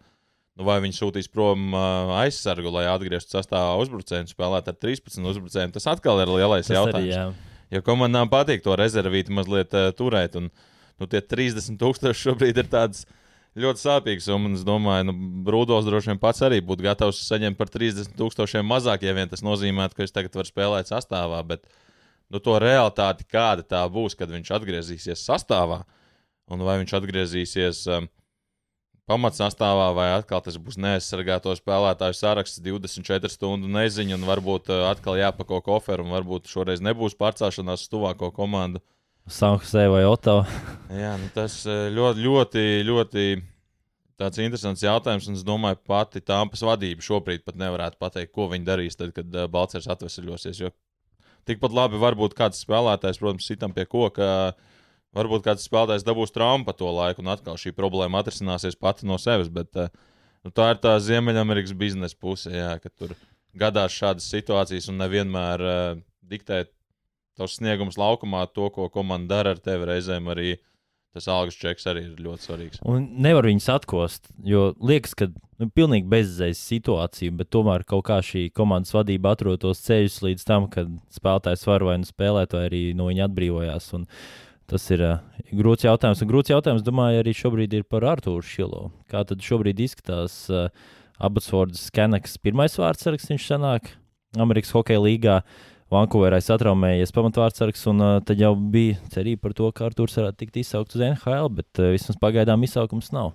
nu, 0.58 0.66
vai 0.66 0.80
viņi 0.82 0.98
sūtīs 0.98 1.30
prom 1.30 1.70
uh, 1.70 2.16
aizsargu, 2.24 2.72
lai 2.74 2.88
atgrieztu 2.89 3.36
sastāvā 3.38 3.75
uzbrucēju 3.84 4.25
un 4.25 4.32
spēlētu 4.32 4.74
ar 4.74 4.80
13 4.88 5.30
uzbrucējiem? 5.34 5.75
Tas 5.75 5.86
atkal 5.94 6.24
ir 6.24 6.34
lielais 6.34 6.66
Tas 6.66 6.80
jautājums. 6.80 6.98
arī, 6.98 7.13
jā. 7.13 7.54
Jo 7.77 7.84
komandām 7.84 8.30
patīk 8.32 8.63
to 8.66 8.74
rezervīti 8.80 9.34
mazliet 9.38 9.75
uh, 9.77 9.92
turēt. 9.94 10.39
Un, 10.39 10.50
nu, 10.98 11.08
tie 11.12 11.22
30 11.22 11.77
tūkstoši 11.77 12.30
šobrīd 12.30 12.58
ir 12.63 12.70
tāds 12.72 13.06
ļoti 13.58 13.84
sāpīgs. 13.84 14.30
Un 14.34 14.54
es 14.58 14.63
domāju, 14.66 15.10
nu, 15.12 15.18
Brūdos 15.46 15.86
droši 15.86 16.13
vien 16.13 16.22
pats 16.22 16.42
arī 16.48 16.62
būtu 16.66 16.86
gatavs 16.86 17.20
saņemt 17.27 17.60
par 17.60 17.70
30 17.74 18.16
tūkstošiem 18.18 18.66
mazāk, 18.66 19.06
ja 19.06 19.13
vien 19.18 19.30
tas 19.30 19.46
nozīmētu, 19.46 19.98
ka 19.98 20.08
es 20.08 20.16
tagad 20.16 20.38
varu 20.38 20.50
spēlēt 20.50 20.89
sastāvā. 20.89 21.44
Bet 21.54 21.68
nu, 22.34 22.41
to 22.43 22.57
realitāti, 22.62 23.27
kāda 23.29 23.65
tā 23.65 23.84
būs, 23.91 24.15
kad 24.17 24.31
viņš 24.31 24.53
atgriezīsies 24.60 25.25
sastāvā, 25.27 25.84
un 26.51 26.63
vai 26.67 26.77
viņš 26.81 26.93
atgriezīsies 27.00 27.84
um, 27.96 28.07
pamatsastāvā, 29.07 29.88
vai 29.96 30.10
atkal 30.17 30.43
tas 30.43 30.60
būs 30.60 30.79
neaizsargāto 30.84 31.53
spēlētāju 31.55 32.17
saraksts 32.17 32.62
24 32.63 33.31
stundu 33.31 33.72
neziņa, 33.72 34.19
un 34.19 34.27
varbūt 34.27 34.72
uh, 34.74 34.86
atkal 34.91 35.19
jāpako 35.19 35.62
koferu, 35.65 36.07
un 36.07 36.15
varbūt 36.17 36.51
šoreiz 36.51 36.84
nebūs 36.84 37.17
pārcelšanās 37.19 37.88
uz 37.88 37.91
tuvāko 37.91 38.31
komandu. 38.36 38.84
Sanhusē 39.27 39.89
vai 39.91 40.05
Oto. 40.07 40.39
Jā, 41.03 41.17
nu 41.19 41.27
tas 41.36 41.60
eh, 41.67 41.89
ļoti, 41.91 42.24
ļoti, 42.24 42.62
ļoti 42.88 43.24
tāds 44.19 44.39
interesants 44.39 44.84
jautājums. 44.86 45.27
Un 45.27 45.36
es 45.36 45.43
domāju, 45.43 45.81
pati 45.88 46.24
Tāmpas 46.24 46.63
vadība 46.63 47.03
šobrīd 47.03 47.43
pat 47.43 47.60
nevarētu 47.60 48.00
pateikt, 48.00 48.31
ko 48.36 48.48
viņi 48.53 48.67
darīs, 48.67 48.96
tad, 48.96 49.12
kad 49.15 49.36
uh, 49.36 49.50
Balčers 49.51 49.89
atvesaļosies. 49.91 50.62
Jo 50.63 50.72
tikpat 51.48 51.75
labi 51.75 52.00
varbūt 52.01 52.36
kāds 52.38 52.62
spēlētājs, 52.63 53.20
protams, 53.22 53.48
sitam 53.48 53.74
pie 53.75 53.88
koka. 53.89 54.54
Varbūt 55.18 55.46
kāds 55.48 55.66
spēlētājs 55.66 56.06
dabūs 56.06 56.34
traumu 56.36 56.68
pa 56.68 56.75
to 56.77 56.92
laiku, 56.94 57.24
un 57.24 57.32
atkal 57.34 57.58
šī 57.58 57.72
problēma 57.75 58.22
atrisināsies 58.22 58.77
pati 58.77 59.08
no 59.10 59.18
sevis. 59.22 59.50
Bet 59.54 59.80
uh, 59.80 59.88
nu, 60.46 60.51
tā 60.54 60.74
ir 60.74 60.82
tā 60.84 60.98
Ziemeļamerikas 61.01 61.74
biznesa 61.80 62.20
puse, 62.20 62.51
jā, 62.54 62.74
ka 62.84 62.92
tur 62.92 63.16
gadās 63.58 63.96
šādas 63.96 64.27
situācijas, 64.30 64.92
un 64.92 65.00
nevienmēr 65.01 65.63
uh, 65.63 66.01
diktēt 66.27 66.74
tavs 67.38 67.58
sniegums 67.60 67.98
laukumā, 67.98 68.46
to, 68.54 68.70
ko 68.74 68.89
komanda 68.94 69.38
dara 69.38 69.56
ar 69.56 69.62
tevi 69.63 69.88
reizēm 69.89 70.30
arī. 70.34 70.58
Tas 71.17 71.25
algas 71.33 71.55
čeks 71.57 71.88
arī 71.89 72.03
ir 72.05 72.19
ļoti 72.21 72.45
svarīgs. 72.45 72.81
Un 72.86 73.07
nevar 73.25 73.47
viņus 73.50 73.71
atkost, 73.74 74.27
jo 74.45 74.67
liekas, 74.77 75.15
ka 75.17 75.25
nu, 75.31 75.65
pilnīgi 75.74 76.05
bezizējas 76.12 76.59
situācija, 76.69 77.33
bet 77.39 77.50
tomēr 77.55 77.86
kaut 77.89 78.03
kā 78.05 78.19
šī 78.21 78.43
komandas 78.53 78.93
vadība 78.93 79.31
atrod 79.33 79.63
tos 79.63 79.81
ceļus 79.88 80.19
līdz 80.27 80.45
tam, 80.45 80.67
kad 80.69 80.91
spēlētājs 81.15 81.65
var 81.65 81.88
vai 81.88 81.95
nu 82.03 82.05
spēlēt, 82.05 82.53
vai 82.53 82.67
arī 82.67 82.83
no 82.97 83.07
viņa 83.09 83.25
atbrīvojās. 83.25 83.89
Un 83.97 84.05
tas 84.69 84.86
ir 84.93 85.01
uh, 85.07 85.24
grūts 85.57 85.88
jautājums. 85.88 86.21
Un 86.21 86.29
grūts 86.29 86.53
jautājums, 86.53 86.86
domāju, 86.86 87.24
arī 87.24 87.33
šobrīd 87.41 87.74
ir 87.79 87.88
par 87.89 88.05
Arthuru 88.13 88.45
Šilo. 88.45 88.83
Kā 89.09 89.25
tad 89.25 89.41
šobrīd 89.41 89.81
izskatās 89.88 90.43
uh, 90.53 90.69
Abasfords 91.17 91.88
Skanaks 91.89 92.38
pirmais 92.38 92.77
vārds, 92.77 93.09
viņš 93.09 93.50
sanāk 93.55 93.89
Amerikas 94.38 94.75
Hokeja 94.77 95.01
līgā. 95.01 95.41
Vankūverā 95.88 96.41
satraumējies 96.44 97.13
pamatvārdsargs, 97.15 97.86
un 97.88 98.03
uh, 98.03 98.15
tad 98.27 98.41
jau 98.41 98.51
bija 98.60 98.98
cerība 99.13 99.46
par 99.46 99.53
to, 99.56 99.70
ka 99.72 99.86
Arthurs 99.88 100.17
varētu 100.20 100.41
tikt 100.41 100.58
izsaukts 100.60 100.98
uz 100.98 101.03
NHL, 101.13 101.48
bet 101.62 101.79
uh, 101.79 101.94
vismaz 101.94 102.17
pagaidām 102.20 102.65
izsaukums 102.67 103.13
nav. 103.15 103.32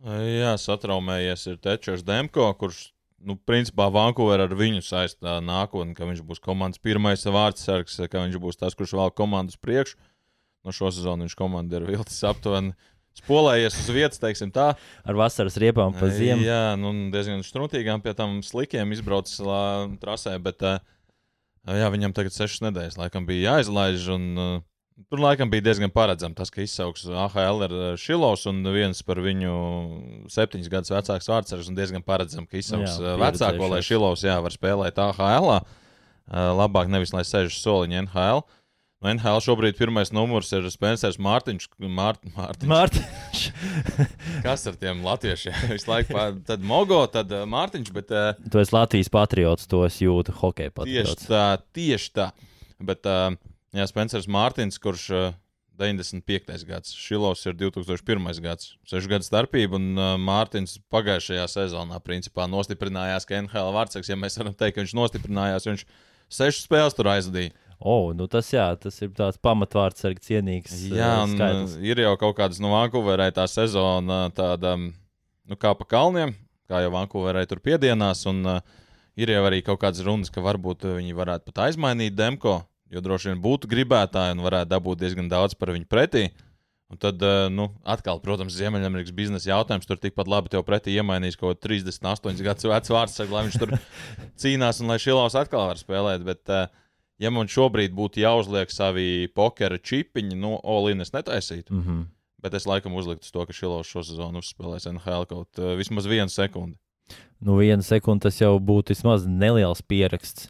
Jā, 0.00 0.54
satraumējies 0.56 1.42
ir 1.50 1.58
Tečers 1.60 2.04
Demko, 2.08 2.46
kurš, 2.56 2.86
nu, 3.28 3.36
principā 3.44 3.90
Vankūverā 3.92 4.46
ar 4.48 4.54
viņu 4.56 4.80
saistā 4.86 5.34
nākotnē, 5.44 5.92
ka 5.98 6.08
viņš 6.08 6.22
būs 6.24 6.40
komandas 6.40 6.80
pirmais 6.80 7.26
vārdsargs, 7.28 7.98
ka 8.08 8.22
viņš 8.22 8.38
būs 8.40 8.56
tas, 8.62 8.76
kurš 8.78 8.94
vēl 8.96 9.12
komandas 9.12 9.60
priekšu. 9.60 9.98
No 10.64 10.72
šo 10.76 10.88
sezonu 10.92 11.26
viņš 11.26 11.36
komanda 11.36 11.76
ir 11.76 11.84
vilcis 11.88 12.24
aptuveni. 12.24 12.72
Spolējies 13.20 13.76
uz 13.82 13.90
vietas, 13.92 14.20
teiksim 14.22 14.52
tā. 14.54 14.70
Ar 15.04 15.18
vasaras 15.18 15.58
riepām 15.60 15.92
pa 15.98 16.08
ziemu. 16.14 16.44
Jā, 16.46 16.72
nu, 16.80 16.94
diezgan 17.12 17.44
struntīgām 17.44 18.00
pie 18.04 18.14
tam 18.16 18.38
slikiem 18.46 18.94
izbraucis 18.94 19.42
trasē, 20.00 20.36
bet 20.40 20.64
uh, 20.64 20.78
jā, 21.68 21.88
viņam 21.92 22.14
tagad 22.16 22.34
sešas 22.34 22.64
nedēļas 22.68 22.98
laikam 23.00 23.26
bija 23.28 23.56
jāizlaiž. 23.56 24.10
Un, 24.16 24.26
uh, 24.38 24.58
Tur 25.08 25.16
laikam 25.22 25.48
bija 25.48 25.64
diezgan 25.64 25.88
paredzams 25.88 26.36
tas, 26.36 26.50
ka 26.52 26.60
izsauks 26.60 27.06
AHL 27.08 27.62
ar 27.64 27.74
Šilovs 27.96 28.42
un 28.50 28.58
viens 28.68 28.98
par 29.00 29.16
viņu 29.24 29.52
septiņus 30.28 30.68
gadus 30.68 30.92
vecāks 30.92 31.30
vārdsargs. 31.30 31.70
Diezgan 31.72 32.04
paredzams, 32.04 32.50
ka 32.50 32.60
izsauks 32.60 32.98
jā, 33.00 33.14
vecāko, 33.16 33.70
lai 33.72 33.80
Šilovs 33.86 34.26
jā, 34.28 34.36
var 34.44 34.52
spēlēt 34.52 35.00
AHL. 35.00 35.54
Uh, 35.56 36.50
labāk 36.52 36.92
nevis 36.92 37.14
lai 37.16 37.24
sēž 37.24 37.56
soliņa 37.62 38.04
NHL. 38.04 38.44
Uh, 38.44 38.59
No 39.00 39.08
NHL 39.14 39.40
šobrīd 39.40 39.78
pirmais 39.78 40.10
numurs 40.12 40.50
ir 40.52 40.66
Spencers 40.68 41.16
Mārtiņš. 41.24 41.70
Mārt, 41.88 42.20
Mārtiņš. 42.34 42.68
Mārtiņš. 42.68 43.44
Kas 44.44 44.66
ar 44.68 44.74
tiem 44.82 45.00
latviešiem? 45.06 45.54
Visu 45.72 45.88
laiku 45.88 46.12
pār, 46.12 46.34
tad 46.44 46.66
Mogo, 46.68 46.98
tad 47.08 47.32
uh, 47.32 47.46
Mārtiņš. 47.48 47.92
Bet, 47.96 48.12
uh, 48.12 48.50
tu 48.52 48.60
esi 48.60 48.74
Latvijas 48.76 49.08
patriots, 49.14 49.64
to 49.70 49.80
es 49.86 49.96
jūtu 50.04 50.34
hokeja 50.42 50.74
patriots. 50.76 51.16
Tieši 51.16 51.30
tā, 51.30 51.46
tieši 51.78 52.12
tā. 52.18 52.26
Bet, 52.90 53.08
uh, 53.08 53.32
jā, 53.72 53.86
Spencers 53.88 54.28
Mārtiņš, 54.36 54.78
kurš 54.84 55.06
uh, 55.16 55.32
95. 55.80 56.68
gads, 56.68 56.92
Šilovs 56.92 57.46
ir 57.48 57.56
2001. 57.56 58.28
gads, 58.44 58.74
6 58.92 59.08
gadu 59.08 59.24
starpība, 59.24 59.80
un 59.80 59.96
Mārtiņš 60.26 60.76
pagājušajā 60.92 61.48
sezonā 61.48 62.02
principā 62.04 62.44
nostiprinājās, 62.52 63.24
ka 63.24 63.40
NHL 63.40 63.72
vārdsargs, 63.78 64.12
ja 64.12 64.20
mēs 64.20 64.36
varam 64.36 64.52
teikt, 64.52 64.76
ka 64.76 64.84
viņš 64.84 64.92
nostiprinājās, 64.98 65.70
viņš 65.70 65.86
6 66.36 66.66
spēles 66.68 67.00
tur 67.00 67.08
aizvadīja. 67.16 67.56
Oh, 67.80 68.10
nu 68.12 68.26
tas, 68.28 68.50
jā, 68.52 68.66
tas 68.76 68.98
ir 69.00 69.08
tāds 69.16 69.38
pamatvārds, 69.40 70.04
arī 70.04 70.20
cienīgs. 70.20 70.74
Jā, 70.92 71.22
uh, 71.22 71.30
skaitlis. 71.32 71.78
ir 71.80 72.02
jau 72.02 72.12
kaut 72.20 72.36
kādas 72.36 72.60
nu, 72.60 72.68
Vankūverē 72.74 73.30
tā 73.32 73.46
sezona, 73.48 74.26
tāda 74.36 74.74
nu, 74.76 75.56
kā 75.56 75.72
pa 75.78 75.86
kalniem, 75.88 76.34
kā 76.68 76.82
jau 76.84 76.90
Vankūverē 76.92 77.46
tur 77.48 77.62
piedienās. 77.64 78.26
Un, 78.28 78.42
uh, 78.44 78.60
ir 79.16 79.32
jau 79.32 79.46
arī 79.48 79.62
kaut 79.64 79.80
kādas 79.80 80.04
runas, 80.04 80.28
ka 80.32 80.44
varbūt 80.44 80.84
viņi 80.98 81.16
varētu 81.16 81.48
pat 81.48 81.62
aizmainīt 81.70 82.18
Demko, 82.18 82.58
jo 82.92 83.00
droši 83.00 83.32
vien 83.32 83.40
būtu 83.40 83.70
gribētāji 83.72 84.36
un 84.36 84.44
varētu 84.44 84.74
dabūt 84.74 85.00
diezgan 85.00 85.32
daudz 85.32 85.56
par 85.56 85.72
viņu 85.72 85.88
pretī. 85.88 86.26
Un 86.90 87.00
tad, 87.00 87.22
uh, 87.24 87.46
nu, 87.48 87.70
atkal, 87.88 88.20
protams, 88.20 88.58
Ziemeļamerikas 88.58 89.14
biznesa 89.16 89.52
jautājums. 89.54 89.88
Tur 89.88 89.96
tikpat 90.02 90.28
labi 90.28 90.52
tev 90.52 90.66
pretī 90.68 90.98
iemainīs 90.98 91.38
kaut 91.38 91.62
ko 91.62 91.68
38 91.70 92.44
gadus 92.44 92.66
vecu 92.66 92.96
vārdu, 92.98 93.26
lai 93.30 93.46
viņš 93.46 93.58
tur 93.62 93.76
cīnās 94.42 94.82
un 94.82 94.92
lai 94.92 95.00
Šilovs 95.00 95.38
atkal 95.38 95.70
var 95.70 95.80
spēlēt. 95.80 96.26
Bet, 96.26 96.42
uh, 96.50 96.66
ja 97.20 97.30
man 97.34 97.50
šobrīd 97.50 97.94
būtu 97.96 98.22
jāuzliek 98.22 98.72
savi 98.72 99.28
pokera 99.34 99.78
čipiņi, 99.78 100.36
no 100.36 100.56
nu, 100.56 100.60
Olīnas 100.64 101.12
netaisītu. 101.14 101.74
Mm 101.74 101.82
-hmm. 101.84 102.04
Bet 102.40 102.54
es 102.56 102.66
laikam 102.66 102.94
uzliktu 102.96 103.28
to, 103.32 103.46
ka 103.46 103.52
Šilovs 103.52 103.88
šo 103.88 104.02
sezonu 104.02 104.40
uzspēlēs 104.40 104.88
NHL 104.88 105.26
kaut 105.28 105.58
uh, 105.60 105.74
vismaz 105.76 106.06
vienu 106.08 106.32
sekundi. 106.32 106.78
Nu, 107.40 107.56
viena 107.56 107.82
sekunde 107.82 108.28
tas 108.28 108.40
jau 108.40 108.58
būtu 108.58 108.94
vismaz 108.94 109.26
neliels 109.26 109.82
pieraksts. 109.82 110.48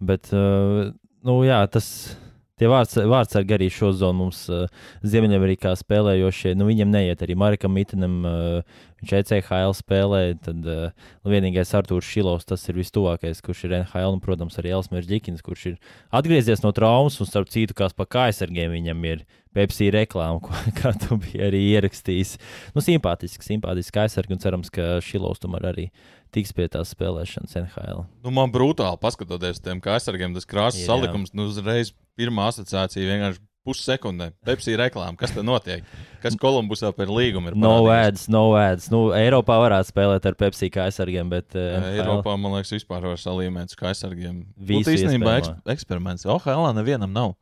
Bet, 0.00 0.32
uh, 0.32 0.92
nu, 1.22 1.44
jā, 1.44 1.60
tas 1.72 2.16
Tie 2.60 2.68
vārds, 2.68 2.98
vārdsargi 3.08 3.54
arī 3.56 3.70
šo 3.72 3.88
zonu 3.96 4.26
mums 4.26 4.42
uh, 4.52 4.66
Ziemeļamerikā 5.00 5.72
spēlējošie. 5.80 6.52
Nu, 6.60 6.66
viņam 6.68 6.90
neiet 6.92 7.22
arī 7.24 7.36
Marikam 7.40 7.72
Mitinam. 7.72 8.18
Uh, 8.28 8.80
viņš 9.00 9.14
ECHL 9.16 9.72
spēlē. 9.78 10.20
Tad 10.44 10.68
uh, 10.68 11.08
vienīgais 11.24 11.72
Arthurs 11.78 12.10
Šilovs, 12.10 12.44
tas 12.50 12.68
ir 12.68 12.76
vistuvākais, 12.76 13.40
kurš 13.46 13.64
ir 13.64 13.78
NHL. 13.78 14.18
Un, 14.18 14.20
protams, 14.20 14.60
arī 14.60 14.74
Elsmērs 14.76 15.08
Džikins, 15.08 15.40
kurš 15.46 15.70
ir 15.72 15.80
atgriezies 16.12 16.60
no 16.60 16.74
traumas. 16.76 17.16
Un 17.24 17.30
starp 17.30 17.48
citu, 17.48 17.76
kā 17.78 17.88
pa 17.96 18.04
kājsargiem 18.18 18.76
viņam 18.76 19.08
ir 19.08 19.24
Pepsi 19.56 19.88
reklāma, 19.90 20.38
ko, 20.44 20.54
kā 20.76 20.92
tu 21.00 21.16
biji 21.18 21.40
arī 21.48 21.64
ierakstījis. 21.72 22.36
Nu, 22.76 22.84
simpātiski, 22.84 23.46
simpātiski 23.54 24.04
aizsargi 24.04 24.36
un 24.36 24.44
cerams, 24.44 24.68
ka 24.74 24.98
Šilovs 25.02 25.40
tomēr 25.42 25.72
arī 25.72 25.88
tiks 26.34 26.52
pie 26.54 26.68
tās 26.70 26.92
spēlēšanas 26.94 27.56
NHL. 27.64 28.04
Nu, 28.22 28.30
man 28.34 28.52
brutāli 28.54 29.00
paskatoties 29.02 29.62
tiem 29.64 29.82
aizsargiem, 29.82 30.36
tas 30.36 30.46
krāsas 30.46 30.86
salikums, 30.86 31.34
nu, 31.34 31.48
uzreiz 31.50 31.90
pirmā 32.20 32.50
asociācija 32.52 33.08
vienkārši 33.08 33.42
pussekundē. 33.66 34.30
Pepsi 34.46 34.76
reklāma, 34.78 35.16
kas 35.20 35.34
tur 35.34 35.44
notiek? 35.46 35.84
Kas 36.22 36.36
Kolumbusā 36.40 36.92
par 36.96 37.10
līgumu 37.12 37.50
ir? 37.50 37.58
No 37.60 37.74
ads, 37.92 38.26
no 38.32 38.44
ads. 38.58 38.88
Nu, 38.92 39.08
Eiropā 39.16 39.58
varētu 39.60 39.92
spēlēt 39.92 40.26
ar 40.28 40.36
Pepsi 40.40 40.70
kā 40.72 40.86
aizsargiem, 40.88 41.28
bet. 41.32 41.52
Uh, 41.56 41.92
Eiropā, 41.92 42.36
man 42.40 42.56
liekas, 42.56 42.72
vispār 42.76 43.04
var 43.10 43.20
salīmēt 43.20 43.76
kā 43.78 43.92
aizsargiem. 43.92 44.42
Būtu 44.56 44.96
īstenībā 44.96 45.40
eks 45.42 45.54
eksperiments. 45.76 46.28
Oh, 46.28 46.40
Helā, 46.44 46.72
nevienam 46.76 47.12
nav. 47.16 47.36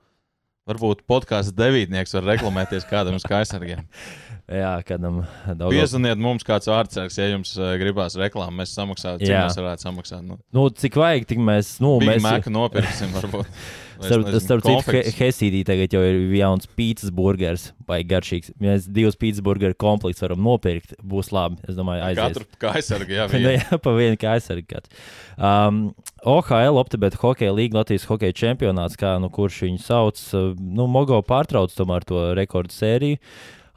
Varbūt 0.69 1.07
podkāsts 1.09 1.55
devītnieks 1.57 2.13
var 2.19 2.27
reklamēties 2.35 2.85
kādam 2.91 3.17
uz 3.17 3.25
aizsargiem. 3.25 3.87
Jā, 4.61 4.75
kādam 4.89 5.23
daudz. 5.47 5.73
Piezvaniet 5.73 6.21
mums 6.21 6.45
kāds 6.45 6.69
vārdsargs, 6.69 7.17
ja 7.21 7.27
jums 7.29 7.51
uh, 7.61 7.75
gribās 7.81 8.17
reklāmu, 8.17 8.63
mēs 8.63 8.73
samaksātu, 8.77 9.21
cik 9.21 9.33
Jā. 9.33 9.43
mēs 9.45 9.59
varētu 9.61 9.85
samaksāt. 9.85 10.23
Nu, 10.25 10.39
nu 10.57 10.65
cik 10.73 10.97
vajag, 10.97 11.27
tik 11.29 11.43
mēs, 11.45 11.75
nu, 11.85 11.99
Big 12.01 12.15
mēs. 12.15 12.25
Mēku 12.25 12.53
nopirksim, 12.53 13.13
varbūt. 13.17 13.53
Starp, 13.99 14.29
starp 14.43 14.63
citu, 14.63 14.93
he, 14.95 15.01
Hesīdī 15.17 15.65
tagad 15.67 15.95
jau 15.97 16.03
ir 16.07 16.19
jauns 16.39 16.69
pīcis 16.79 17.11
burgers, 17.15 17.69
vai 17.89 18.01
garšīgs. 18.07 18.53
Mēs 18.63 18.87
divus 18.95 19.19
pīcis 19.19 19.43
burgeru 19.45 19.75
komplektus 19.79 20.23
varam 20.23 20.43
nopirkt, 20.47 20.95
būs 21.03 21.33
labi. 21.35 21.59
Es 21.67 21.79
domāju, 21.79 22.05
aizies. 22.07 22.39
Katru 22.39 22.61
kā 22.63 22.75
aizsargi, 22.79 23.17
jā, 23.19 23.27
vienu. 23.33 23.55
jā, 23.57 23.81
pa 23.83 23.95
vienu. 23.97 24.19
Kāds. 24.19 24.93
Um, 25.37 25.81
OHL, 26.27 26.79
Optibet 26.81 27.19
hokeja 27.19 27.55
līga, 27.55 27.81
Latvijas 27.81 28.07
hokeja 28.11 28.37
čempionāts, 28.37 28.99
kā 28.99 29.17
nu 29.23 29.31
kurš 29.35 29.65
viņu 29.67 29.83
sauc, 29.83 30.23
nu, 30.59 30.87
Mogo 30.91 31.19
pārtrauc 31.27 31.75
tomēr 31.75 32.07
to 32.07 32.29
rekordu 32.39 32.75
sēriju. 32.75 33.19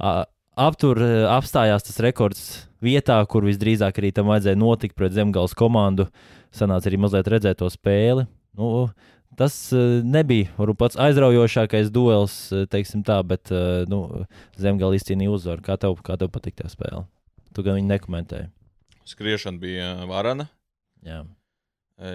Uh, 0.01 0.23
aptur, 0.59 1.01
apstājās 1.31 1.85
tas 1.87 2.01
rekords 2.03 2.43
vietā, 2.83 3.19
kur 3.29 3.45
visdrīzāk 3.47 4.01
arī 4.01 4.11
tam 4.15 4.29
vajadzēja 4.31 4.59
notikt 4.59 4.97
pret 4.97 5.15
Zemgales 5.15 5.55
komandu. 5.57 6.09
Sanāca 6.55 6.89
arī 6.89 6.99
mazliet 6.99 7.29
redzēt 7.31 7.61
to 7.61 7.69
spēli. 7.71 8.25
Nu, 8.59 8.89
Tas 9.39 9.55
uh, 9.71 10.01
nebija 10.03 10.51
varbūt, 10.57 10.77
pats 10.79 11.00
aizraujošākais 11.00 11.91
duels, 11.93 12.35
uh, 12.51 12.65
teiksim 12.71 13.03
tā, 13.07 13.21
bet 13.23 13.51
uh, 13.53 13.83
nu, 13.89 14.25
Zemgala 14.59 14.97
izcīnīja 14.97 15.31
uzvaru. 15.31 15.63
Kā 15.65 15.77
tev, 15.79 15.95
kā 16.03 16.17
tev 16.19 16.31
patīk 16.33 16.57
tā 16.59 16.67
spēle? 16.71 17.05
Tu 17.55 17.63
gan 17.63 17.79
viņu 17.79 17.88
nekomentēji. 17.93 18.50
Skriešana 19.07 19.59
bija 19.59 19.93
varana. 20.09 20.47
Jā. 21.05 21.23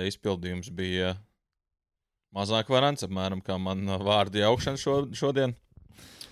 Izpildījums 0.07 0.69
bija 0.75 1.15
mazāk 2.37 2.71
varants, 2.73 3.05
apmēram 3.07 3.43
kā 3.45 3.57
man 3.61 3.85
vārdi 4.03 4.45
augšana 4.47 4.81
šo, 4.81 4.97
šodien. 5.17 5.55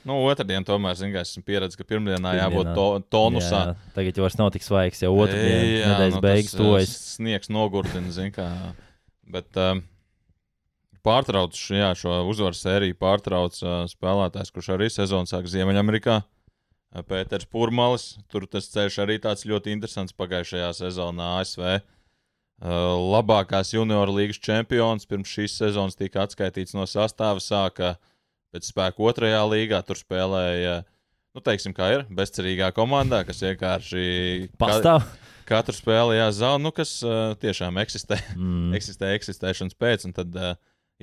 Nu, 0.05 0.19
otrdien 0.29 0.67
tomēr, 0.69 0.99
zinu, 1.00 1.17
esmu 1.17 1.41
pieredzējis, 1.47 1.79
ka 1.81 1.87
pirmdienā 1.88 2.35
jābūt 2.37 2.71
to, 2.76 2.88
tonusā. 3.12 3.61
Jā, 3.71 3.93
tagad 3.97 4.19
jau 4.19 4.26
vairs 4.26 4.37
nav 4.37 4.50
tik 4.53 4.67
svaigs, 4.67 5.00
jau 5.00 5.14
otrdienā 5.17 5.95
nedēļas 5.95 6.19
nu, 6.19 6.23
beigas 6.26 6.57
tuvojas. 6.59 6.93
Sniegs 7.14 7.49
nogurdina, 7.53 8.12
zinu, 8.12 8.35
kā. 8.37 8.49
Bet, 9.33 9.49
uh, 9.57 9.81
pārtrauc 11.05 11.57
jā, 11.57 11.91
šo 11.99 12.23
uzvaru 12.31 12.57
sēriju, 12.59 12.99
pārtrauc 13.01 13.59
uh, 13.63 13.83
spēlētājs, 13.91 14.53
kurš 14.55 14.75
arī 14.77 14.89
sezonu 14.93 15.31
sāk 15.31 15.51
Ziemeļamerikā. 15.53 16.23
Pēters 17.03 17.49
Pūrmalis. 17.51 18.15
Tur 18.31 18.47
tas 18.47 18.69
ceļš 18.71 19.01
arī 19.03 19.19
tāds 19.23 19.43
ļoti 19.49 19.73
interesants 19.75 20.15
pagājušajā 20.15 20.71
sezonā 20.79 21.35
ASV. 21.41 21.65
Uh, 22.63 22.95
labākās 23.17 23.73
junioru 23.75 24.15
līgas 24.15 24.39
čempions 24.39 25.09
pirms 25.11 25.33
šīs 25.35 25.57
sezonas 25.59 25.99
tika 25.99 26.23
atskaitīts 26.23 26.77
no 26.77 26.87
sastāva. 26.87 27.43
Sāka 27.43 27.97
pēc 28.55 28.71
spēka 28.71 29.03
otrajā 29.03 29.43
līgā. 29.51 29.83
Tur 29.87 29.99
spēlēja, 29.99 30.79
nu, 31.35 31.43
teiksim, 31.43 31.75
kā 31.75 31.91
ir 31.97 32.07
bezcerīgā 32.15 32.71
komandā, 32.77 33.25
kas 33.27 33.43
vienkārši 33.43 34.53
pastāv. 34.61 35.03
Ka, 35.03 35.33
katru 35.51 35.75
spēli 35.75 36.21
jāzaudē, 36.21 36.63
nu, 36.63 36.71
kas 36.77 36.95
uh, 37.03 37.35
tiešām 37.43 37.83
eksistē, 37.83 38.21
mm. 38.39 38.71
eksistē 38.79 39.11
eksistēšanas 39.19 39.75
pēc. 39.75 40.07
Un 40.07 40.15
tad 40.15 40.39
uh, 40.39 40.55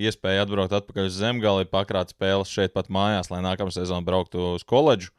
iespēja 0.07 0.45
atbraukt 0.45 0.73
atpakaļ 0.77 1.09
uz 1.09 1.19
zemgali, 1.19 1.67
pakrāt 1.69 2.13
spēles 2.13 2.51
šeit 2.51 2.73
pat 2.75 2.89
mājās, 2.93 3.31
lai 3.33 3.43
nākamā 3.45 3.73
sezona 3.75 4.05
brauktu 4.05 4.53
uz 4.55 4.65
koledžu. 4.67 5.13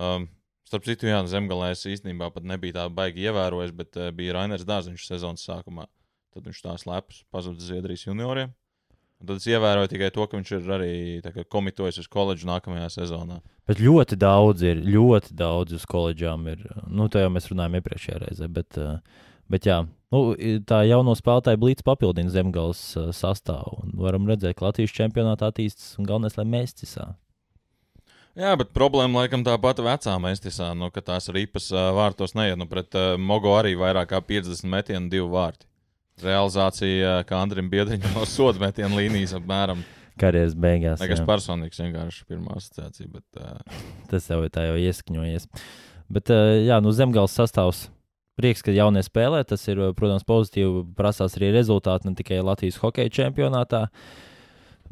Um, 0.00 0.28
starp 0.68 0.86
citu, 0.88 1.10
jā, 1.10 1.20
zemgalē 1.28 1.72
es 1.74 1.84
īstenībā 1.88 2.30
pat 2.34 2.46
nebiju 2.48 2.76
tā 2.78 2.86
baigi 2.92 3.28
ievērojis, 3.28 3.74
bet 3.76 3.98
uh, 4.00 4.10
bija 4.16 4.38
Rainers 4.38 4.66
Dārziņš 4.68 5.06
sezonas 5.10 5.44
sākumā. 5.48 5.88
Tad 6.32 6.48
viņš 6.48 6.60
tā 6.64 6.74
slepus 6.80 7.22
pazuda 7.32 7.60
Zviedrijas 7.60 8.06
junioriem. 8.06 8.54
Un 9.22 9.28
tad 9.28 9.38
es 9.38 9.46
ievēroju 9.46 9.90
tikai 9.92 10.08
to, 10.10 10.24
ka 10.26 10.38
viņš 10.38 10.52
ir 10.56 10.70
arī 10.74 10.94
kā, 11.22 11.44
komitojis 11.46 12.00
uz 12.02 12.08
koledžu 12.10 12.48
nākamajā 12.48 12.88
sezonā. 12.96 13.38
Bet 13.70 13.78
ļoti 13.78 14.16
daudz 14.18 14.64
ir, 14.66 14.80
ļoti 14.82 15.36
daudz 15.38 15.76
uz 15.76 15.84
koledžām 15.86 16.48
ir. 16.50 16.64
Nu, 16.90 17.06
tā 17.12 17.22
jau 17.22 17.30
mēs 17.30 17.46
runājām 17.52 17.78
iepriekšējā 17.78 18.22
reizē. 18.24 18.48
Bet, 18.50 18.80
uh, 18.82 19.28
bet 19.52 19.68
jā, 19.68 19.84
nu, 20.12 20.20
tā 20.68 20.82
jauno 20.88 21.16
spēlētāju 21.18 21.60
blīds 21.62 21.86
papildina 21.86 22.32
zemgājas 22.32 22.84
uh, 23.00 23.10
sastāvu. 23.16 23.82
Varam 23.98 24.28
redzēt, 24.28 24.58
ka 24.58 24.68
Latvijas 24.68 24.94
čempionātā 24.96 25.50
attīstās 25.50 25.96
un 25.98 26.08
galvenais, 26.08 26.38
lai 26.38 26.46
mēs 26.48 26.76
cisā. 26.78 27.12
Jā, 28.38 28.54
bet 28.56 28.70
problēma 28.72 29.24
laikam 29.24 29.42
tā 29.44 29.58
pati 29.60 29.84
vecā 29.84 30.14
mestisā, 30.24 30.70
nu, 30.78 30.88
ka 30.92 31.02
tās 31.04 31.28
ripas 31.34 31.66
uh, 31.74 31.90
vārtos 31.96 32.32
neiet. 32.38 32.56
Nu, 32.56 32.64
pret 32.70 32.96
uh, 32.96 33.18
Mogo 33.20 33.52
arī 33.58 33.74
vairāk 33.76 34.14
kā 34.14 34.22
50 34.24 34.70
metienu, 34.72 35.10
divi 35.12 35.26
vārti 35.28 35.68
realizācija, 36.22 37.22
kā 37.28 37.40
Andrim 37.42 37.68
Biedriņam 37.72 38.16
no 38.16 38.24
soda 38.28 38.62
metiena 38.62 38.96
līnijas 38.96 39.34
apmēram. 39.36 39.82
Karjeras 40.20 40.54
beigās. 40.56 41.00
Nekas 41.00 41.22
personīgs, 41.28 41.80
vienkārši 41.80 42.24
pirmā 42.28 42.56
asociācija. 42.56 43.08
Bet, 43.12 43.40
uh... 43.40 43.82
Tas 44.10 44.28
jau 44.28 44.42
ir 44.44 44.52
tā 44.52 44.66
jau 44.68 44.78
ieskņojies. 44.80 45.48
Bet, 46.12 46.32
uh, 46.32 46.54
jā, 46.60 46.80
nu, 46.84 46.92
zemgājas 46.96 47.36
sastāvs. 47.36 47.86
Prieks, 48.40 48.64
ka 48.64 48.72
jaunie 48.72 49.02
spēlē, 49.04 49.42
tas 49.44 49.64
ir, 49.68 49.80
protams, 49.98 50.24
pozitīvi. 50.28 50.86
Prasās 50.96 51.36
arī 51.36 51.52
rezultāti 51.52 52.08
ne 52.08 52.16
tikai 52.16 52.40
Latvijas 52.40 52.80
hokeja 52.80 53.12
čempionātā. 53.12 53.86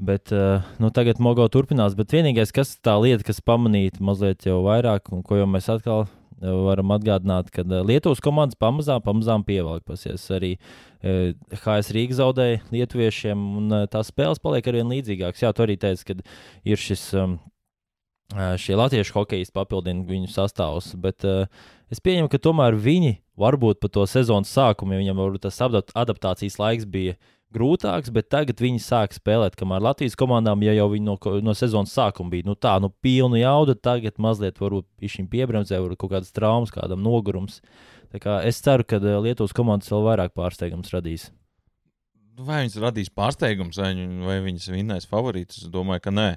Bet, 0.01 0.33
uh, 0.33 0.65
nu, 0.81 0.89
tagad 0.97 1.21
Mogo 1.21 1.45
turpinās. 1.53 1.97
Bet 1.97 2.13
vienīgais, 2.17 2.53
kas 2.57 2.77
tā 2.81 2.97
lieta, 3.01 3.25
kas 3.27 3.43
pamanīta 3.45 4.01
mazliet 4.05 4.49
jau 4.49 4.63
vairāk, 4.65 5.13
un 5.13 5.25
ko 5.25 5.41
jau 5.41 5.49
mēs 5.49 5.69
atkal 5.73 6.07
varam 6.41 6.95
atgādināt, 6.95 7.51
ka 7.53 7.65
Lietuvas 7.85 8.23
komandas 8.25 8.59
pamazām, 8.61 9.03
pamazām 9.05 9.45
pievelkasies. 9.45 10.25
Arī 10.33 10.55
HS 11.03 11.93
Rīga 11.97 12.17
zaudēja 12.21 12.63
lietuviešiem, 12.73 13.45
un 13.61 13.77
tās 13.93 14.13
spēles 14.13 14.41
paliek 14.43 14.67
arvien 14.71 14.91
līdzīgākas. 14.91 15.45
Jā, 15.45 15.53
tu 15.53 15.67
arī 15.67 15.77
teici, 15.81 16.07
ka 16.09 16.21
ir 16.65 16.81
šis. 16.81 17.11
Šie 18.31 18.77
latviešu 18.79 19.11
hokejisti 19.17 19.51
papildina 19.57 20.05
viņu 20.07 20.29
sastāvus, 20.31 20.93
bet 21.03 21.25
uh, 21.27 21.49
es 21.91 21.99
pieņemu, 21.99 22.29
ka 22.31 22.39
tomēr 22.39 22.77
viņi 22.79 23.17
varbūt 23.41 23.81
pa 23.83 23.91
to 23.93 24.07
sezonas 24.09 24.53
sākumu, 24.53 25.01
viņam 25.01 25.23
tas 25.41 25.61
adaptācijas 25.61 26.59
laiks 26.61 26.89
bija 26.89 27.17
grūtāks, 27.55 28.13
bet 28.15 28.29
tagad 28.31 28.61
viņi 28.63 28.81
sāk 28.83 29.15
spēlēt, 29.17 29.57
kamēr 29.59 29.83
Latvijas 29.83 30.17
komandām, 30.19 30.63
ja 30.63 30.75
jau 30.77 30.87
viņi 30.93 31.09
no, 31.09 31.17
no 31.43 31.55
sezonas 31.59 31.95
sākuma 31.97 32.31
bija 32.37 32.47
nu, 32.47 32.55
tā, 32.55 32.77
nu, 32.83 32.93
pilnu 33.03 33.41
jaudu, 33.41 33.75
tagad 33.75 34.21
mazliet 34.23 34.61
varbūt 34.63 35.11
šim 35.11 35.27
piebremzē, 35.31 35.81
varbūt 35.83 36.05
kaut 36.05 36.15
kādas 36.15 36.35
traumas, 36.37 36.73
kādam 36.75 37.03
nogurums. 37.03 37.61
Es 38.11 38.63
ceru, 38.63 38.87
ka 38.87 38.99
eh, 38.99 39.19
Lietuvas 39.23 39.55
komandas 39.55 39.91
vēl 39.91 40.07
vairāk 40.09 40.35
pārsteigums 40.39 40.95
radīs. 40.95 41.31
Vai 42.39 42.63
viņas 42.63 42.77
radīs 42.81 43.11
pārsteigums, 43.13 43.79
vai, 43.81 43.91
vai 44.25 44.37
viņas 44.45 44.69
vinnēs 44.73 45.09
favorītus? 45.11 45.65
Es 45.65 45.73
domāju, 45.73 46.03
ka 46.07 46.13
nē. 46.15 46.29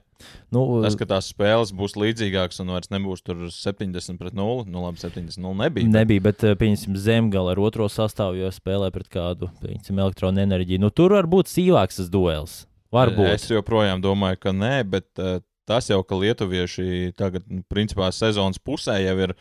Nu, 0.53 0.63
Tas, 0.83 0.97
ka 0.99 1.07
tās 1.07 1.29
spēles 1.31 1.73
būs 1.75 1.95
līdzīgākas 1.99 2.59
un 2.63 2.73
vairs 2.73 2.91
nebūs 2.91 3.23
70 3.23 4.19
pret 4.19 4.35
0, 4.35 4.65
nu 4.71 4.83
labi, 4.83 4.99
70 5.03 5.39
0 5.43 5.55
nebija. 5.61 5.91
Nebija, 5.93 6.23
bet 6.27 6.43
eh, 6.47 6.57
pieņemsim 6.59 6.97
zemgala 6.99 7.53
ar 7.53 7.61
otro 7.63 7.87
sastāvu, 7.91 8.41
jo 8.41 8.51
spēlē 8.53 8.89
pret 8.95 9.07
kādu, 9.13 9.51
pieņemsim, 9.63 10.01
elektroenerģiju. 10.03 10.81
Nu, 10.83 10.91
tur 10.91 11.15
var 11.15 11.29
būt 11.29 11.51
sīvāks 11.51 12.01
tas 12.01 12.11
duels. 12.11 12.57
Varbūt. 12.93 13.29
Es 13.31 13.47
joprojām 13.49 14.03
domāju, 14.03 14.41
ka 14.43 14.53
nē, 14.55 14.75
bet 14.89 15.07
uh, 15.21 15.39
tas 15.69 15.87
jau, 15.89 16.01
ka 16.05 16.19
lietuvieši 16.19 17.13
tagad, 17.19 17.47
nu, 17.49 17.63
principā, 17.71 18.11
sezonas 18.13 18.61
pusē 18.61 18.99
jau 19.05 19.17
ir. 19.27 19.37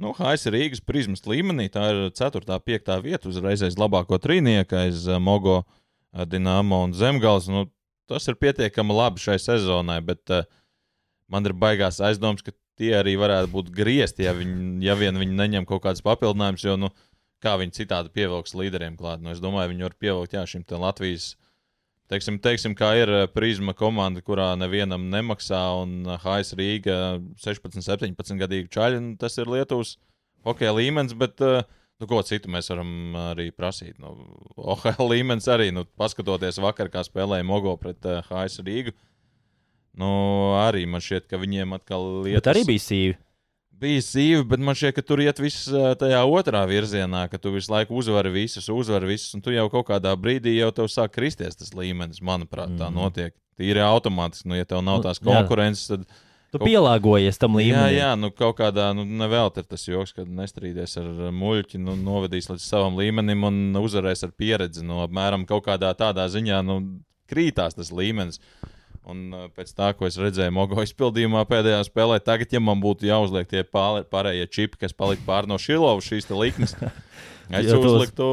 Nu, 0.00 0.14
HS 0.16 0.48
Rīgas 0.48 0.80
prizmas 0.80 1.26
līmenī 1.28 1.66
tā 1.68 1.90
ir 1.92 1.98
4. 2.16 2.40
un 2.40 2.62
5. 2.64 2.94
vieta 3.04 3.28
uzreiz 3.28 3.60
aiz 3.60 3.74
labāko 3.76 4.16
trīnieku, 4.16 4.78
aiz 4.80 5.04
Mogo 5.20 5.58
uh, 5.58 5.66
Dienāmo 6.12 6.82
un 6.86 6.94
Zemgals. 6.96 7.48
Nu, 7.50 7.68
tas 8.10 8.26
ir 8.30 8.38
pietiekami 8.40 8.96
labi 8.96 9.22
šai 9.22 9.38
sezonai, 9.42 10.00
bet 10.04 10.32
uh, 10.34 10.48
man 11.30 11.46
ir 11.46 11.54
baigās 11.54 12.00
aizdoms, 12.02 12.42
ka 12.42 12.54
tie 12.80 12.94
arī 12.98 13.14
varētu 13.20 13.52
būt 13.52 13.70
griezti, 13.76 14.24
ja, 14.26 14.34
viņi, 14.36 14.80
ja 14.86 14.96
vien 14.98 15.18
viņi 15.20 15.36
neņem 15.36 15.68
kaut 15.68 15.84
kādas 15.84 16.02
papildinājumus. 16.04 16.64
Jo, 16.66 16.76
nu, 16.80 16.90
kā 17.44 17.54
viņi 17.60 17.76
citādi 17.82 18.12
pievilks 18.16 18.56
līderiem 18.56 18.96
klāt? 18.98 19.22
Nu, 19.22 19.34
es 19.34 19.42
domāju, 19.42 19.74
viņi 19.74 19.86
var 19.86 19.96
pievilkt 20.00 20.36
jā, 20.36 20.44
šim 20.48 20.64
Latvijas. 20.80 21.34
Teiksim, 22.10 22.40
teiksim, 22.42 22.74
kā 22.74 22.88
ir 22.98 23.10
Prisma 23.30 23.70
komanda, 23.78 24.18
kurā 24.26 24.48
nevienam 24.58 25.04
nemaksā, 25.12 25.60
un 25.78 26.08
HS 26.10 26.56
Rīga 26.58 26.96
16, 27.38 27.84
17 27.86 28.40
gadīgu 28.40 28.72
čaļu. 28.74 29.02
Nu, 29.04 29.12
tas 29.20 29.38
ir 29.38 29.46
Lietuvas 29.46 29.94
hokeja 30.42 30.72
līmenis, 30.74 31.14
bet 31.14 31.38
uh, 31.46 31.62
Nu, 32.00 32.08
ko 32.08 32.22
citu 32.24 32.48
mēs 32.48 32.70
varam 32.72 33.16
arī 33.34 33.50
prasīt? 33.52 33.98
Nu, 34.00 34.14
OHL 34.56 35.10
līmenis 35.10 35.48
arī, 35.52 35.68
nu, 35.76 35.84
paskatoties 36.00 36.60
vakar, 36.64 36.88
kā 36.92 37.02
spēlēja 37.04 37.44
Mogo 37.44 37.74
pret 37.80 38.06
uh, 38.08 38.22
eh, 38.22 38.30
HS 38.30 38.64
Rīgu. 38.64 38.94
Nu, 40.00 40.12
arī 40.62 40.86
man 40.88 41.02
šķiet, 41.04 41.26
ka 41.28 41.40
viņiem 41.40 41.74
atkal 41.76 42.06
lietas... 42.24 42.40
Bet 42.40 42.48
arī 42.54 42.62
bija 42.70 42.84
sīvi. 42.86 43.18
Bija 43.80 44.04
sīvi, 44.04 44.46
bet 44.48 44.64
man 44.64 44.78
šķiet, 44.78 44.94
ka 44.96 45.04
tur 45.04 45.20
iet 45.24 45.42
viss 45.42 45.68
uh, 45.72 45.90
tajā 46.00 46.22
otrā 46.24 46.62
virzienā, 46.70 47.26
ka 47.32 47.40
tu 47.40 47.52
visu 47.52 47.72
laiku 47.72 47.98
uzvari 48.00 48.32
visus, 48.32 48.70
uzvari 48.72 49.12
visus, 49.12 49.34
un 49.36 49.44
tu 49.44 49.52
jau 49.52 49.66
kaut 49.72 49.90
kādā 49.92 50.14
brīdī 50.16 50.56
jau 50.56 50.70
tev 50.76 50.88
sāk 50.92 51.12
kristies 51.18 51.60
tas 51.60 51.76
līmenis, 51.76 52.22
manuprāt, 52.24 52.72
tā 52.80 52.88
mm. 52.88 52.96
notiek. 52.96 53.36
Tīri 53.60 53.84
automātiski, 53.84 54.48
nu, 54.48 54.56
ja 54.56 54.68
tev 54.68 54.80
nav 54.86 55.02
nu, 55.02 55.04
tās 55.04 55.20
konkurences, 55.20 55.90
tad 55.92 56.08
Tu 56.50 56.58
kaut... 56.58 56.66
pielāgojies 56.66 57.38
tam 57.38 57.54
līmenim. 57.60 57.92
Jā, 57.94 58.08
jā, 58.08 58.10
nu 58.18 58.32
kaut 58.34 58.56
kādā, 58.58 58.88
nu 58.96 59.04
nevēl 59.06 59.52
ir 59.60 59.66
tas 59.70 59.86
joks, 59.86 60.14
kad 60.16 60.26
nestrīdies 60.26 60.96
ar 60.98 61.30
muļķi, 61.36 61.78
nu 61.84 61.94
novedīs 61.98 62.50
līdz 62.50 62.64
savam 62.64 62.98
līmenim 62.98 63.46
un 63.46 63.60
uzvarēs 63.78 64.26
ar 64.26 64.34
pieredzi. 64.34 64.82
Nu, 64.86 64.98
apmēram 65.04 65.46
kaut 65.46 65.68
kādā 65.68 65.92
tādā 65.98 66.26
ziņā, 66.32 66.58
nu, 66.66 66.80
krītās 67.30 67.78
tas 67.78 67.92
līmenis. 67.94 68.42
Un 69.10 69.22
uh, 69.34 69.48
pēc 69.56 69.74
tā, 69.74 69.90
ko 69.98 70.06
es 70.06 70.18
redzēju 70.20 70.54
Mogo 70.54 70.80
izpildījumā 70.86 71.42
pēdējā 71.50 71.82
spēlē, 71.88 72.20
tagad, 72.24 72.52
ja 72.54 72.62
man 72.62 72.82
būtu 72.82 73.08
jāuzliek 73.08 73.48
tie 73.50 73.64
pārējie 73.66 74.46
čipi, 74.54 74.84
kas 74.84 74.96
palika 74.96 75.26
pār 75.26 75.50
no 75.50 75.58
Šilovas 75.60 76.06
šīs 76.06 76.30
likmes, 76.30 76.76
Es 77.50 77.66
uzliktu 77.74 78.26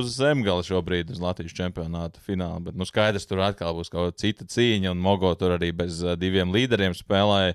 uz 0.00 0.10
zemgala 0.18 0.64
šobrīd, 0.66 1.12
uz 1.14 1.20
Latvijas 1.22 1.54
čempionāta 1.54 2.18
fināla. 2.22 2.58
Bet, 2.66 2.74
nu, 2.74 2.86
skaidrs, 2.88 3.28
tur 3.30 3.44
atkal 3.46 3.76
būs 3.78 3.92
kaut 3.92 4.08
kāda 4.08 4.18
cita 4.18 4.46
cīņa, 4.50 4.90
un 4.90 5.02
Mogo 5.02 5.30
tur 5.38 5.54
arī 5.54 5.70
bez 5.76 6.00
uh, 6.02 6.16
diviem 6.18 6.50
līderiem 6.54 6.96
spēlēja. 6.96 7.54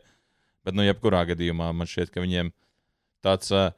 Bet, 0.63 0.77
nu, 0.77 0.86
jebkurā 0.88 1.25
gadījumā 1.34 1.71
man 1.75 1.89
šķiet, 1.89 2.13
ka 2.13 2.23
viņiem 2.23 2.53
tāds 3.25 3.51
uh, 3.51 3.73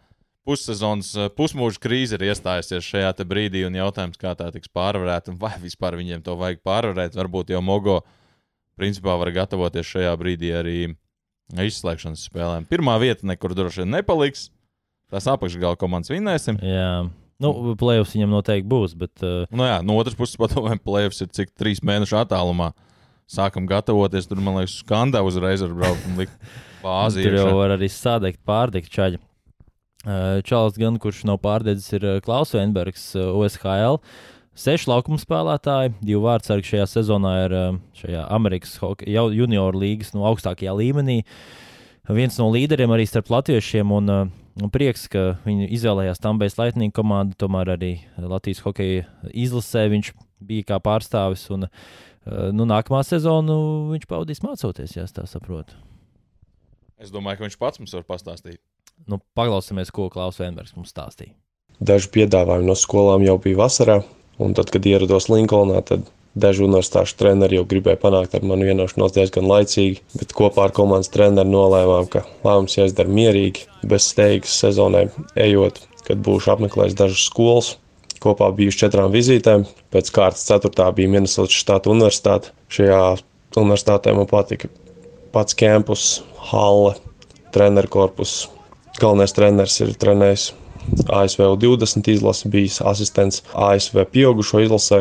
pussezonas, 0.45 1.09
uh, 1.17 1.31
pusmūža 1.33 1.81
krīze 1.81 2.19
ir 2.19 2.27
iestājusies 2.29 2.85
šajā 2.85 3.15
brīdī, 3.25 3.65
un 3.65 3.81
jautājums, 3.81 4.19
kā 4.21 4.35
tā 4.37 4.51
tiks 4.53 4.69
pārvarēta, 4.69 5.33
un 5.33 5.41
vai 5.41 5.55
vispār 5.63 5.97
viņiem 5.97 6.21
to 6.25 6.37
vajag 6.37 6.61
pārvarēt. 6.61 7.17
Varbūt 7.17 7.55
jau 7.55 7.63
Mogo 7.65 8.03
principā 8.83 9.15
var 9.19 9.31
gatavoties 9.33 9.87
šajā 9.95 10.13
brīdī 10.19 10.51
arī 10.59 10.77
izslēgšanas 11.63 12.27
spēlēm. 12.29 12.67
Pirmā 12.69 12.97
vieta 13.01 13.27
nekur 13.29 13.55
droši 13.55 13.83
vien 13.83 13.95
nepaliks. 13.97 14.49
Tās 15.13 15.27
apakšgala 15.29 15.77
komandas 15.79 16.11
vinnēsim. 16.11 16.57
Jā. 16.63 17.05
Nu, 17.43 17.51
plēsoņus 17.77 18.15
viņam 18.15 18.33
noteikti 18.33 18.69
būs. 18.69 18.95
Bet, 18.97 19.13
uh... 19.25 19.43
nu, 19.53 19.65
jā, 19.67 19.79
no 19.85 19.97
otras 19.99 20.17
puses, 20.17 20.37
padomājam, 20.39 20.81
plēsoņus 20.83 21.25
ir 21.25 21.31
cik 21.39 21.53
trīs 21.59 21.83
mēnešu 21.85 22.17
attālumā. 22.23 22.71
Sākam 23.29 23.67
gatavoties, 23.69 24.27
tur 24.29 24.41
man 24.43 24.59
liekas, 24.59 24.79
skandā 24.83 25.21
uzreiz 25.25 25.63
ar 25.65 25.73
likt 26.17 26.33
bāzi. 26.83 27.23
tur 27.25 27.37
jau 27.39 27.53
var 27.59 27.75
arī 27.77 27.89
sādegt, 27.91 28.41
pārdegt 28.47 28.91
čaļi. 28.93 29.21
Uh, 30.03 30.41
Čāls 30.43 30.75
gan, 30.75 30.97
kurš 30.99 31.21
nav 31.29 31.39
pārdedzis, 31.43 31.93
ir 31.95 32.03
uh, 32.03 32.17
Klaus 32.23 32.51
Vienbergs, 32.51 33.05
uh, 33.15 33.29
OSHL. 33.39 34.01
Seši 34.53 34.89
laukuma 34.91 35.17
spēlētāji, 35.17 35.95
divi 36.03 36.21
vārdsargi 36.21 36.75
šajā 36.75 36.85
sezonā 36.91 37.33
ir 37.47 37.57
uh, 37.57 37.81
šajā 37.97 38.27
Amerikas 38.35 38.77
jau 39.09 39.25
junioru 39.33 39.81
līgas 39.81 40.13
nu, 40.13 40.27
augstākajā 40.29 40.75
līmenī. 40.77 41.23
Viens 42.13 42.37
no 42.37 42.51
līderiem 42.53 42.91
arī 42.93 43.07
starp 43.09 43.31
latviešiem. 43.33 43.91
Un, 43.97 44.11
uh, 44.13 44.31
Un 44.61 44.69
prieks, 44.69 45.07
ka 45.09 45.39
viņi 45.47 45.65
izvēlējās 45.73 46.21
Tambējas 46.21 46.59
Lightning 46.59 46.93
komandu. 46.93 47.33
Tomēr 47.41 47.73
arī 47.73 47.93
Latvijas 48.21 48.61
hokeja 48.61 49.07
izlasē 49.33 49.87
viņš 49.89 50.11
bija 50.45 50.67
kā 50.69 50.77
pārstāvis. 50.83 51.47
Un, 51.55 51.65
eh, 51.65 52.51
nu, 52.53 52.67
nākamā 52.69 53.01
sezonu 53.07 53.55
viņš 53.89 54.05
pavadīs 54.09 54.43
mācoties, 54.45 54.93
ja 54.93 55.07
tā 55.09 55.25
saprotu. 55.29 55.73
Es 57.01 57.09
domāju, 57.11 57.39
ka 57.39 57.47
viņš 57.47 57.57
pats 57.57 57.81
mums 57.81 57.95
var 57.97 58.05
pastāstīt. 58.05 58.61
Nu, 59.09 59.17
paklausīsimies, 59.35 59.89
ko 59.91 60.05
Klaus 60.13 60.37
Vienbergs 60.37 60.75
mums 60.77 60.93
stāstīja. 60.93 61.33
Daži 61.81 62.11
piedāvājumi 62.13 62.69
no 62.69 62.77
skolām 62.77 63.25
jau 63.25 63.39
bija 63.41 63.57
vasarā, 63.57 64.03
un 64.41 64.57
tad, 64.57 64.71
kad 64.73 64.85
ierados 64.89 65.29
Linkolnā, 65.31 65.83
tad 65.85 66.09
Daži 66.33 66.63
universitāšu 66.65 67.13
treneri 67.19 67.59
jau 67.59 67.65
gribēja 67.69 67.99
panākt 68.01 68.33
ar 68.33 68.45
mani 68.49 68.65
vienošanos 68.65 69.13
diezgan 69.13 69.45
laicīgi, 69.45 69.99
bet 70.17 70.31
kopā 70.33 70.65
ar 70.65 70.71
komandas 70.73 71.11
treneru 71.13 71.51
nolēmām, 71.53 72.07
ka 72.09 72.23
lēmums 72.41 72.73
jāizdara 72.79 73.13
mierīgi, 73.13 73.67
bez 73.85 74.07
steigas 74.09 74.55
sezonai 74.63 75.03
ejot, 75.37 75.77
kad 76.07 76.23
būšu 76.25 76.55
apmeklējis 76.55 76.97
dažas 76.97 77.27
skolas, 77.27 77.69
kopā 78.23 78.49
bijuši 78.57 78.81
četrām 78.85 79.13
vizītēm. 79.13 79.67
Pēc 79.93 80.09
kārtas 80.15 80.47
ceturtā 80.47 80.89
bija 80.97 81.11
Minnesotas 81.13 81.59
štata 81.59 81.93
universitāte. 81.93 82.49
Šajā 82.73 83.03
universitātē 83.61 84.17
man 84.17 84.25
patika 84.31 84.71
pats 85.35 85.53
kampus, 85.59 86.23
halle, 86.49 86.95
treneru 87.53 87.93
korpus. 87.93 88.47
Galvenais 88.97 89.37
treneris 89.37 89.77
ir 89.85 89.93
trenējis 90.01 90.49
ASV 91.07 91.45
20 91.61 92.09
izlase, 92.13 92.49
bijis 92.49 92.81
asistents 92.81 93.43
ASV 93.53 94.05
pieaugušo 94.11 94.63
izlasē. 94.65 94.99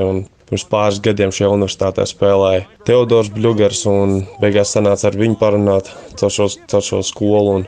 Pirms 0.49 0.65
pāris 0.69 1.01
gadiem 1.01 1.33
šajā 1.33 1.49
universitātē 1.55 2.05
spēlēja 2.09 2.67
Teodors 2.85 3.31
Bļūgers, 3.33 3.87
un 3.89 4.19
beigās 4.43 4.75
sanāca 4.75 5.09
ar 5.09 5.17
viņu 5.17 5.39
parunāt 5.41 5.89
caur 6.21 6.35
šo, 6.35 6.51
caur 6.69 6.85
šo 6.85 7.01
skolu. 7.09 7.63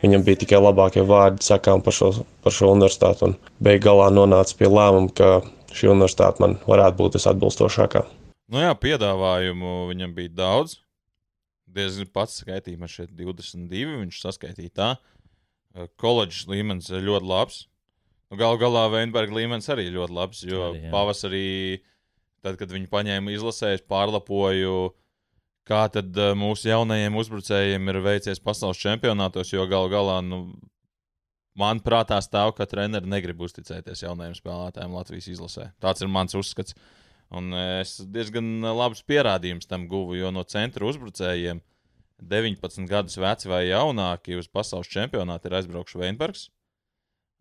Viņam 0.00 0.24
bija 0.24 0.40
tikai 0.40 0.62
labākie 0.62 1.04
vārdi 1.04 1.44
sakām 1.44 1.82
par 1.84 1.92
šo, 1.92 2.14
par 2.40 2.56
šo 2.56 2.70
universitāti. 2.72 3.34
Beigās 3.60 3.84
galā 3.90 4.08
nonāca 4.14 4.56
pie 4.56 4.70
lēmuma, 4.72 5.12
ka 5.12 5.32
šī 5.76 5.92
universitāte 5.92 6.40
man 6.40 6.56
varētu 6.64 6.96
būt 7.02 7.18
visatbilstošākā. 7.20 8.06
Nu 8.50 8.64
jā, 8.64 8.72
piedāvājumu 8.74 9.90
viņam 9.92 10.14
bija 10.16 10.32
daudz. 10.40 10.80
Diezgan 11.70 12.08
pats 12.10 12.40
skaitīja, 12.40 12.80
man 12.80 12.90
šeit 12.90 13.12
22. 13.14 14.00
Viņš 14.00 14.22
saskaitīja 14.24 14.72
tā. 14.74 14.88
Koledžas 16.00 16.48
līmenis 16.50 16.90
ir 16.90 17.04
ļoti 17.06 17.28
labs. 17.30 17.60
Nu, 18.30 18.38
Galu 18.38 18.58
galā 18.60 18.86
Veinberga 18.92 19.34
līmenis 19.34 19.70
arī 19.72 19.88
ļoti 19.90 20.14
labs, 20.14 20.42
jo 20.46 20.64
arī, 20.68 20.84
jā. 20.84 20.90
pavasarī, 20.92 21.46
tad, 22.44 22.58
kad 22.60 22.70
viņi 22.70 22.90
paņēma 22.90 23.34
izlasēs, 23.34 23.82
pārlapoju, 23.90 24.92
kā 25.66 25.84
tad 25.94 26.14
uh, 26.18 26.32
mūsu 26.38 26.70
jaunajiem 26.70 27.18
uzbrucējiem 27.18 27.90
ir 27.90 28.00
veicies 28.04 28.42
pasaules 28.42 28.78
čempionātos, 28.82 29.50
jo 29.54 29.66
galu 29.70 29.90
galā, 29.92 30.20
nu, 30.26 30.44
man 31.58 31.82
prātā 31.82 32.20
stāv, 32.22 32.54
ka 32.58 32.66
treneri 32.70 33.10
negrib 33.10 33.42
uzticēties 33.46 34.04
jaunajiem 34.06 34.38
spēlētājiem 34.38 34.94
Latvijas 34.94 35.30
izlasē. 35.34 35.70
Tāds 35.82 36.02
ir 36.02 36.10
mans 36.10 36.38
uzskats. 36.38 36.78
Un 37.30 37.54
es 37.54 38.00
diezgan 38.10 38.58
labus 38.74 39.04
pierādījumus 39.06 39.68
tam 39.70 39.84
guvu, 39.90 40.16
jo 40.18 40.32
no 40.34 40.42
centra 40.50 40.88
uzbrucējiem 40.88 41.60
19 42.22 42.88
gadus 42.90 43.18
veci 43.20 43.50
vai 43.50 43.64
jaunāki 43.68 44.38
uz 44.38 44.48
pasaules 44.48 44.90
čempionātu 44.90 45.50
ir 45.50 45.60
aizbraukuši 45.60 46.02
Veinbergs 46.02 46.48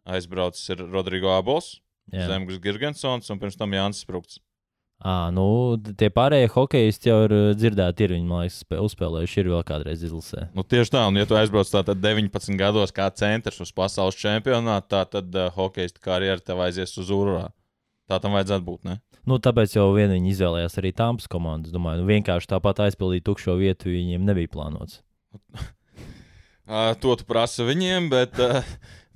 aizbraucis 0.09 0.69
ir 0.73 0.83
Rodrigo 0.91 1.31
Abols, 1.33 1.79
Zemgus 2.09 2.59
Girgensons 2.61 3.29
un 3.29 3.41
pirms 3.41 3.57
tam 3.59 3.73
Jānis 3.75 4.03
Sprūks. 4.05 4.39
À, 4.99 5.29
nu, 5.31 5.77
tie 5.95 6.09
pārējie 6.11 6.49
hokeisti 6.51 7.07
jau 7.07 7.21
ir 7.23 7.33
dzirdēti, 7.55 8.03
ir 8.03 8.13
viņi, 8.17 8.25
man 8.27 8.41
liekas, 8.43 8.65
uzspēlējuši, 8.83 9.37
ir 9.39 9.51
vēl 9.53 9.61
kādreiz 9.69 10.01
izlasē. 10.03 10.49
Nu, 10.51 10.65
tieši 10.67 10.91
tā, 10.91 11.05
un 11.07 11.15
ja 11.15 11.23
tu 11.29 11.37
aizbrauc 11.39 11.69
tātad 11.71 12.01
19 12.03 12.59
gados 12.59 12.91
kā 12.91 13.07
centrs 13.15 13.61
uz 13.63 13.71
pasaules 13.75 14.19
čempionātu, 14.19 14.89
tā 14.91 15.05
tad 15.07 15.37
uh, 15.39 15.47
hokeista 15.55 16.03
karjera 16.03 16.43
tev 16.43 16.59
aizies 16.65 16.97
uz 16.99 17.13
urā. 17.15 17.45
Tā 18.09 18.17
tam 18.21 18.33
vajadzētu 18.37 18.65
būt, 18.65 18.85
ne? 18.89 18.99
Nu, 19.29 19.37
tāpēc 19.37 19.75
jau 19.75 19.89
vien 19.93 20.09
viņi 20.09 20.31
izvēlējās 20.33 20.79
arī 20.81 20.93
tāmas 20.97 21.29
komandas. 21.29 21.73
Domāju, 21.75 22.01
nu, 22.01 22.09
vienkārši 22.09 22.49
tāpat 22.49 22.81
aizpildīt 22.87 23.27
tukšo 23.27 23.53
vietu 23.59 23.91
viņiem 23.93 24.25
nebija 24.25 24.49
plānots. 24.49 25.03
to 27.03 27.19
tu 27.19 27.27
prasa 27.29 27.67
viņiem, 27.67 28.09
bet. 28.13 28.41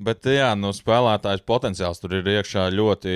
Bet, 0.04 0.26
jā, 0.26 0.48
nu, 0.58 0.72
spēlētājs 0.74 1.44
potenciāls 1.46 2.02
tur 2.02 2.16
ir 2.18 2.28
iekšā 2.28 2.64
ļoti 2.74 3.12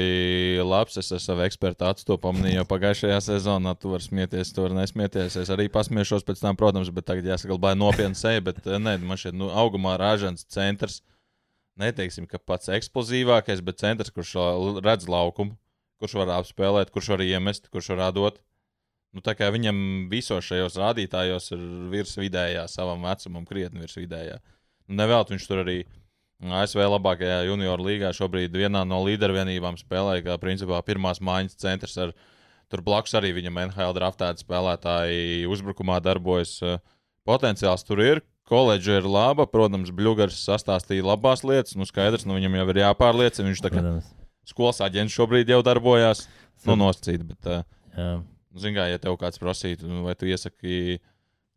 labs. 0.61 0.99
Es 1.01 1.09
ar 1.11 1.21
savu 1.23 1.41
ekspertu 1.47 1.87
acu 1.87 2.05
to 2.05 2.17
pamanīju 2.21 2.59
jau 2.59 2.65
pagājušajā 2.69 3.17
sezonā. 3.25 3.73
Tu 3.81 3.89
vari 3.91 4.05
smieties, 4.05 4.53
tu 4.53 4.63
vari 4.63 4.77
nesmieties. 4.77 5.39
Es 5.41 5.51
arī 5.53 5.65
pasmiešos 5.73 6.23
pēc 6.27 6.43
tam, 6.45 6.59
protams, 6.59 6.93
bet 6.93 7.09
tagad 7.09 7.27
jāsaglabā 7.27 7.73
nopietni 7.75 8.15
seja. 8.15 8.45
Bet, 8.45 8.61
nē, 8.63 8.93
man 9.01 9.19
šeit 9.19 9.35
nu, 9.35 9.49
augumā 9.49 9.97
rāžans 9.99 10.45
centrs. 10.53 11.01
Neteiksim, 11.81 12.29
ka 12.29 12.39
pats 12.41 12.69
eksplozīvākais, 12.73 13.65
bet 13.65 13.81
centrs, 13.81 14.13
kurš 14.13 14.37
redz 14.85 15.09
laukumu, 15.09 15.57
kurš 16.01 16.17
var 16.21 16.35
apspēlēt, 16.39 16.91
kurš 16.93 17.13
var 17.15 17.23
iemest, 17.25 17.69
kurš 17.73 17.93
var 17.95 18.11
dot. 18.15 18.41
Nu, 19.15 19.23
tā 19.23 19.33
kā 19.37 19.47
viņam 19.53 19.77
visos 20.11 20.45
šajos 20.45 20.75
rādītājos 20.77 21.53
ir 21.55 21.61
virs 21.93 22.17
vidējā, 22.19 22.67
savam 22.69 23.05
vecumam, 23.07 23.47
krietni 23.47 23.81
virs 23.81 23.97
vidējā. 23.97 24.41
Nu, 24.87 24.99
Nevēlt 24.99 25.31
viņš 25.33 25.47
tur 25.47 25.63
arī 25.63 25.77
ASV 26.37 26.83
labākajā 26.85 27.39
junioru 27.47 27.87
līgā 27.87 28.11
šobrīd 28.13 28.53
vienā 28.53 28.83
no 28.85 28.99
līdervienībām 29.07 29.79
spēlē, 29.79 30.19
kā 30.25 30.37
principā 30.41 30.83
pirmās 30.85 31.21
mājas 31.23 31.57
centrs. 31.57 31.97
Ar, 31.97 32.13
tur 32.69 32.83
blakus 32.85 33.15
arī 33.17 33.33
viņam 33.39 33.57
NHL 33.65 33.95
draftēta 33.97 34.43
spēlētāji 34.43 35.47
uzbrukumā 35.49 35.97
darbojas. 36.03 36.59
Potenciāls 37.27 37.87
tur 37.87 38.03
ir. 38.03 38.23
Koledža 38.47 39.01
ir 39.01 39.07
laba, 39.09 39.43
protams, 39.49 39.89
Bluegers 39.91 40.37
sastāstīja 40.45 41.03
labās 41.03 41.41
lietas. 41.43 41.75
Nu, 41.75 41.87
skaidrs, 41.89 42.23
nu, 42.23 42.37
viņam 42.37 42.61
jau 42.61 42.69
ir 42.71 42.83
jāpārliecina. 42.85 43.49
Viņš 43.49 43.63
tā 43.65 43.73
kā 43.73 43.81
skolas 44.47 44.81
aģents 44.85 45.15
šobrīd 45.15 45.51
jau 45.51 45.61
darbojās. 45.65 46.25
Nu, 46.65 46.77
nosacīt, 46.79 47.21
bet, 47.27 47.51
uh, 47.51 48.17
zināmā, 48.57 48.89
ja 48.91 49.01
tev 49.01 49.17
kāds 49.21 49.39
prasītu, 49.41 49.87
nu, 49.89 50.01
vai 50.07 50.15
tu 50.17 50.29
iesaki 50.29 50.97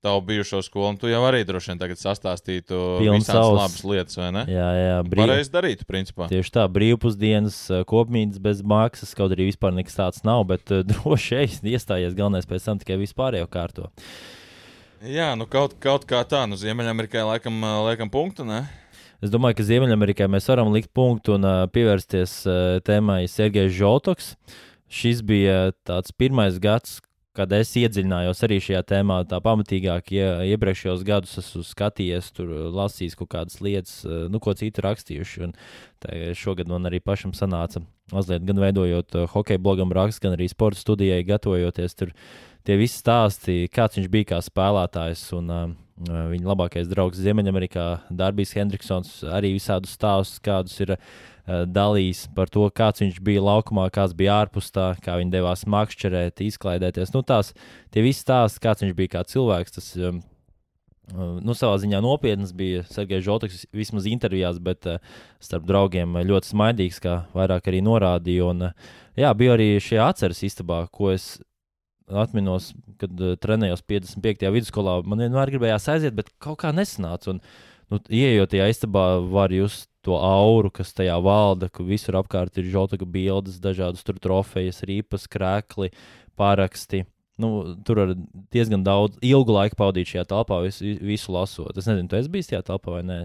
tavu 0.01 0.21
bijušo 0.25 0.63
skolu, 0.65 0.97
tu 1.01 1.09
jau 1.11 1.21
arī 1.29 1.43
droši 1.45 1.73
vien 1.73 1.81
tagad 1.81 2.01
sastāstītu 2.01 2.77
savs. 3.21 3.51
labas 3.53 3.81
lietas, 3.85 4.17
vai 4.17 4.31
ne? 4.33 4.45
Jā, 4.49 4.69
jā, 4.77 4.99
brīv... 5.05 5.25
pareizi 5.27 5.53
darīt, 5.53 5.85
principā. 5.89 6.29
Tieši 6.31 6.55
tā, 6.57 6.65
brīvpusdienas, 6.73 7.59
kopmītnes 7.89 8.41
bez 8.41 8.63
maksas, 8.65 9.13
kaut 9.17 9.35
arī 9.37 9.51
vispār 9.51 9.75
nekas 9.77 9.99
tāds 9.99 10.25
nav, 10.25 10.47
bet 10.49 10.73
uh, 10.73 10.85
droši 10.91 11.43
vien 11.43 11.75
iestājies 11.75 12.17
galvenais 12.17 12.49
pēc 12.49 12.69
tam 12.69 12.81
tikai 12.81 13.01
vispārējo 13.03 13.49
kārto. 13.53 13.91
Jā, 15.01 15.33
nu 15.37 15.47
kaut, 15.49 15.79
kaut 15.81 16.05
kā 16.09 16.21
tā, 16.29 16.43
nu 16.49 16.59
Ziemeļamerikai 16.61 17.25
laikam, 17.25 17.61
laikam 17.87 18.11
punktu, 18.13 18.45
ne? 18.49 18.67
Es 19.21 19.29
domāju, 19.29 19.59
ka 19.59 19.65
Ziemeļamerikai 19.69 20.31
mēs 20.33 20.47
varam 20.49 20.71
likt 20.73 20.89
punktu 20.97 21.35
un 21.37 21.45
uh, 21.45 21.67
pievērsties 21.69 22.39
uh, 22.49 22.79
tēmai 22.81 23.27
Sergejs 23.29 23.75
Žotoks. 23.77 24.31
Šis 24.89 25.21
bija 25.29 25.75
tāds 25.85 26.15
pirmais 26.17 26.57
gads, 26.63 27.03
kad 27.37 27.53
es 27.53 27.75
iedziļinājos 27.77 28.41
arī 28.47 28.57
šajā 28.65 28.81
tēmā, 28.89 29.19
tā 29.29 29.39
pamatīgāk, 29.45 30.09
ja 30.17 30.31
iepriekšējos 30.49 31.05
gadus 31.07 31.37
esmu 31.43 31.61
skatījies, 31.69 32.33
tur 32.35 32.49
lasījis 32.75 33.19
kaut 33.21 33.31
kādas 33.37 33.61
lietas, 33.63 34.01
nu, 34.33 34.41
ko 34.43 34.57
citu 34.59 34.83
rakstījuši. 34.89 35.45
Un 35.47 35.55
šogad 36.35 36.73
man 36.73 36.89
arī 36.91 36.99
pašam 37.05 37.37
sanāca, 37.37 37.85
mazliet 38.11 38.49
gan 38.49 38.59
veidojot 38.65 39.21
hokeja 39.37 39.63
blogam 39.63 39.95
rakstu, 39.95 40.25
gan 40.27 40.35
arī 40.35 40.49
sporta 40.51 40.81
studijai 40.81 41.21
gatavojoties. 41.29 41.95
Tur 42.01 42.11
tie 42.67 42.81
visi 42.81 42.99
stāsti, 42.99 43.61
kāds 43.71 44.01
viņš 44.01 44.11
bija 44.11 44.33
kā 44.33 44.43
spēlētājs. 44.49 45.29
Un, 45.39 45.55
uh, 45.55 45.71
Viņa 46.09 46.49
labākais 46.49 46.89
draugs 46.89 47.21
Ziemeļamerikā, 47.21 47.87
Darbijs 48.17 48.55
Hendriksons, 48.57 49.19
arī 49.29 49.51
visādus 49.53 49.93
stāstus, 49.99 50.41
kādus 50.41 50.79
ir 50.81 50.95
uh, 50.95 51.67
dalījis 51.69 52.23
par 52.37 52.49
to, 52.49 52.65
kāds 52.73 53.03
viņš 53.05 53.19
bija 53.25 53.43
laukumā, 53.45 53.85
kāds 53.93 54.15
bija 54.17 54.39
ārpus 54.41 54.71
tā, 54.73 54.95
kā 55.05 55.19
viņi 55.21 55.35
devās 55.35 55.67
makšķerēt, 55.69 56.41
izklaidēties. 56.47 57.13
Nu, 57.13 57.21
tās, 57.27 57.53
tie 57.93 58.05
visi 58.07 58.25
stāsti, 58.25 58.63
kāds 58.65 58.87
viņš 58.87 58.97
bija 58.97 59.13
kā 59.19 59.25
cilvēks, 59.29 59.77
tas 59.77 59.91
um, 60.01 60.23
nu, 61.45 61.59
savā 61.59 61.77
ziņā 61.83 62.01
nopietns 62.01 62.55
bija 62.57 62.87
Sergejs 62.89 63.27
Žotiks, 63.29 63.67
vismaz 63.77 64.09
intervijās, 64.09 64.57
bet 64.63 64.89
uh, 64.89 65.05
starp 65.43 65.69
draugiem 65.69 66.17
ļoti 66.33 66.55
smaidīgs, 66.55 67.03
kā 67.05 67.23
vairāk 67.37 67.69
arī 67.69 67.85
norādīja. 67.85 68.49
Un, 68.55 68.71
uh, 68.71 68.99
jā, 69.21 69.37
bija 69.37 69.59
arī 69.59 69.75
šie 69.85 70.01
atceres 70.01 70.41
istabā, 70.49 70.87
ko 70.89 71.13
es 71.13 71.35
atminos, 72.23 72.73
kad 73.01 73.13
uh, 73.23 73.37
trenējos 73.41 73.85
55. 73.89 74.49
vidusskolā. 74.55 75.01
Man 75.09 75.23
vienmēr 75.25 75.53
gribējās 75.55 75.89
aiziet, 75.93 76.17
bet 76.17 76.33
kaut 76.43 76.61
kā 76.65 76.73
nesanāca. 76.75 77.35
Un, 77.35 77.41
nu, 77.93 78.01
Iejot 78.09 78.53
tajā 78.55 78.69
istabā, 78.73 79.07
var 79.31 79.55
just 79.55 79.89
to 80.07 80.17
auru, 80.17 80.71
kas 80.73 80.95
tajā 80.97 81.17
valda, 81.23 81.69
ka 81.73 81.85
visur 81.85 82.19
apkārt 82.21 82.59
ir 82.61 82.71
žotaga 82.73 83.07
bildes, 83.09 83.61
dažādas 83.63 84.05
tur 84.07 84.21
trofejas, 84.23 84.83
rīpas, 84.89 85.29
krēkli, 85.31 85.91
paraksti. 86.41 87.05
Nu, 87.41 87.51
tur 87.87 88.03
var 88.03 88.15
diezgan 88.53 88.85
daudz, 88.85 89.17
ilgu 89.25 89.55
laiku 89.57 89.79
pavadīt 89.81 90.13
šajā 90.13 90.27
telpā, 90.29 90.61
visu, 90.65 90.97
visu 91.05 91.33
lasot. 91.33 91.77
Es 91.77 91.89
nezinu, 91.89 92.09
tu 92.09 92.19
esi 92.19 92.33
bijis 92.33 92.51
tajā 92.53 92.65
telpā 92.69 92.99
vai 92.99 93.05
nē? 93.07 93.21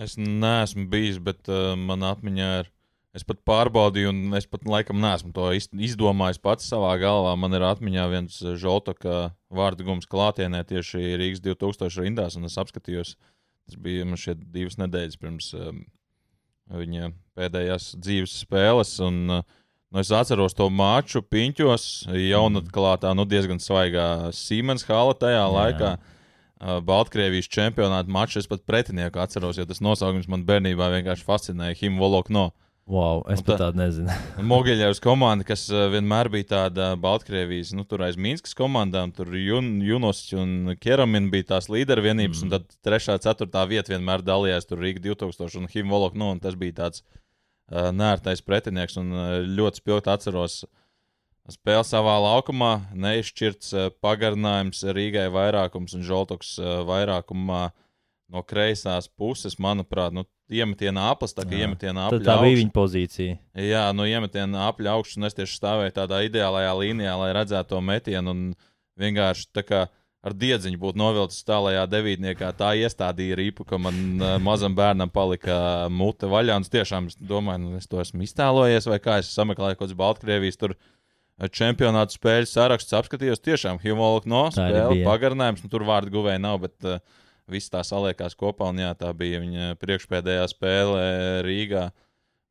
Es 0.00 0.14
neesmu 0.16 0.86
bijis, 0.92 1.18
bet 1.24 1.48
uh, 1.50 1.74
man 1.76 2.06
atmiņā 2.06 2.50
ir. 2.62 2.70
Es 3.16 3.24
pat 3.26 3.40
pārbaudīju, 3.42 4.12
un 4.12 4.38
es 4.38 4.44
pat 4.46 4.62
laikam 4.70 5.00
neesmu 5.02 5.32
to 5.34 5.48
izdomājis 5.56 6.38
pats 6.38 6.68
savā 6.70 6.92
galvā. 7.02 7.32
Man 7.34 7.56
ir 7.58 7.64
atmiņā 7.66 8.04
viens 8.12 8.36
žotoka 8.62 9.32
vārdu 9.50 9.88
gums 9.88 10.06
klātienē 10.06 10.62
tieši 10.68 11.18
Rīgas 11.18 11.42
2000 11.42 12.04
rindās, 12.04 12.38
un 12.38 12.46
es 12.46 12.54
apskatījos 12.60 13.16
Tas 13.70 13.78
bija 13.78 14.02
man 14.02 14.18
šeit 14.18 14.40
divas 14.50 14.74
nedēļas 14.80 15.18
pirms 15.22 15.52
um, 15.54 15.84
viņa 16.74 17.12
pēdējās 17.38 17.92
dzīves 18.02 18.32
spēles. 18.42 18.96
Un, 19.06 19.20
uh, 19.30 19.44
nu, 19.94 20.00
es 20.02 20.10
atceros 20.10 20.56
to 20.58 20.66
maču 20.74 21.22
piņķos, 21.22 21.84
jaunatklātā, 22.18 23.12
nu, 23.14 23.28
diezgan 23.30 23.62
svaigā 23.62 24.32
Siemens 24.34 24.82
hala 24.88 25.14
tajā 25.14 25.38
jā, 25.38 25.44
laikā. 25.54 25.92
Uh, 26.00 26.80
Baltkrievijas 26.82 27.46
čempionāta 27.46 28.10
maču 28.10 28.40
es 28.42 28.50
pat 28.50 28.66
pretinieku 28.66 29.22
atceros, 29.22 29.60
jo 29.60 29.68
tas 29.70 29.78
nosaukums 29.86 30.26
man 30.28 30.42
bērnībā 30.48 30.90
vienkārši 30.96 31.28
fascinēja. 31.30 31.78
Him 31.84 32.02
Volokno. 32.02 32.48
Uh, 32.50 32.69
Wow, 32.90 33.20
es 33.30 33.38
pat 33.46 33.60
tādu 33.60 33.78
nezinu. 33.78 34.10
Mogiļevs 34.50 34.98
komanda, 35.04 35.44
kas 35.46 35.68
uh, 35.70 35.84
vienmēr 35.92 36.26
bija 36.32 36.48
tāda 36.56 36.88
Baltkrievijas, 36.98 37.70
nu, 37.78 37.84
tur 37.86 38.02
aiz 38.02 38.18
Mīnskas 38.18 38.56
komandām, 38.58 39.12
tur 39.14 39.30
Jun, 39.38 39.76
Junos 39.86 40.24
un 40.34 40.74
Keramin 40.80 41.28
bija 41.30 41.52
tās 41.52 41.70
līdervienības, 41.70 42.40
mm. 42.42 42.48
un 42.48 42.54
tad 42.56 42.66
trešā, 42.86 43.20
ceturtā 43.22 43.62
vieta 43.70 43.94
vienmēr 43.94 44.24
dalījās 44.26 44.66
tur 44.66 44.82
Rīga 44.82 45.04
2000 45.06 45.60
un 45.60 45.70
Himvolok, 45.70 46.18
nu, 46.18 46.32
un 46.34 46.42
tas 46.42 46.58
bija 46.58 46.80
tāds 46.80 47.04
uh, 47.04 47.92
nērtais 47.94 48.42
pretinieks. 48.42 48.98
Un 48.98 49.14
uh, 49.14 49.28
ļoti 49.46 49.84
spilgti 49.84 50.10
atceros 50.10 50.64
spēli 51.50 51.86
savā 51.86 52.16
laukumā. 52.24 52.72
Neizšķirts 53.06 53.70
uh, 53.76 53.92
pagarinājums 54.02 54.82
Rīgai 54.98 55.28
vairākums 55.30 55.94
un 55.94 56.02
Žoltoks 56.06 56.56
uh, 56.58 56.80
vairākumā 56.90 57.68
no 58.30 58.42
kreisās 58.46 59.08
puses, 59.18 59.56
manuprāt, 59.62 60.14
nu, 60.14 60.24
iemetienā 60.50 61.06
tā 61.20 61.44
kā 61.46 61.62
iemetienā 61.62 62.08
apļa 62.08 62.26
tā 62.26 62.36
bija 62.42 62.58
viņa 62.58 62.74
pozīcija. 62.74 63.38
Jā, 63.62 63.84
no 63.96 64.06
iemetiena 64.08 64.66
apļa 64.70 64.96
augšas, 64.96 65.18
un 65.20 65.28
es 65.28 65.38
tieši 65.38 65.58
stāvēju 65.60 65.96
tādā 66.00 66.22
ideālajā 66.26 66.74
līnijā, 66.80 67.14
lai 67.20 67.32
redzētu 67.36 67.74
to 67.74 67.80
metienu. 67.84 68.34
Un 68.34 68.44
vienkārši 69.00 69.50
tā 69.54 69.64
kā 69.66 69.80
ar 70.20 70.36
diedziņu 70.36 70.80
būtu 70.80 71.00
novilcis 71.00 71.46
tālākajā 71.48 71.86
devītniekā. 71.94 72.52
Tā 72.58 72.74
iestādīja 72.82 73.38
rīpu, 73.40 73.64
ka 73.68 73.78
man 73.80 74.20
mazam 74.44 74.74
bērnam 74.76 75.12
palika 75.12 75.88
mute 75.92 76.28
vaļā. 76.30 76.58
Un 76.60 76.66
es 76.66 76.72
tiešām 76.72 77.08
domāju, 77.20 77.64
nu, 77.64 77.76
es 77.80 77.88
to 77.90 78.02
esmu 78.02 78.26
iztēlojies, 78.26 78.88
vai 78.90 79.00
kā 79.02 79.20
es 79.22 79.30
sameklēju 79.36 79.78
kaut 79.78 79.86
kādas 79.86 80.00
Baltkrievijas 80.02 80.60
tur. 80.60 80.76
Čempionāta 81.56 82.12
spēļu 82.12 82.50
saraksts 82.50 82.92
apskatījos. 82.98 83.40
Tiešām 83.40 83.78
Humolka 83.80 84.28
no 84.28 84.42
Tā 84.52 84.66
arī 84.66 84.74
spēle, 84.74 84.96
bija. 84.98 85.06
pagarinājums. 85.06 85.62
Nu, 85.64 85.70
tur 85.72 85.86
vārdu 85.88 86.12
guvēja 86.12 86.42
nav, 86.42 86.58
bet 86.66 86.84
uh, 86.84 86.98
viss 87.52 87.72
tā 87.72 87.82
saliekās 87.86 88.36
kopā. 88.38 88.70
Un 88.72 88.82
jā, 88.82 88.92
tā 88.98 89.10
bija 89.16 89.42
viņa 89.42 89.72
priekšpēdējā 89.82 90.46
spēle 90.52 91.02
Rīgā. 91.46 91.88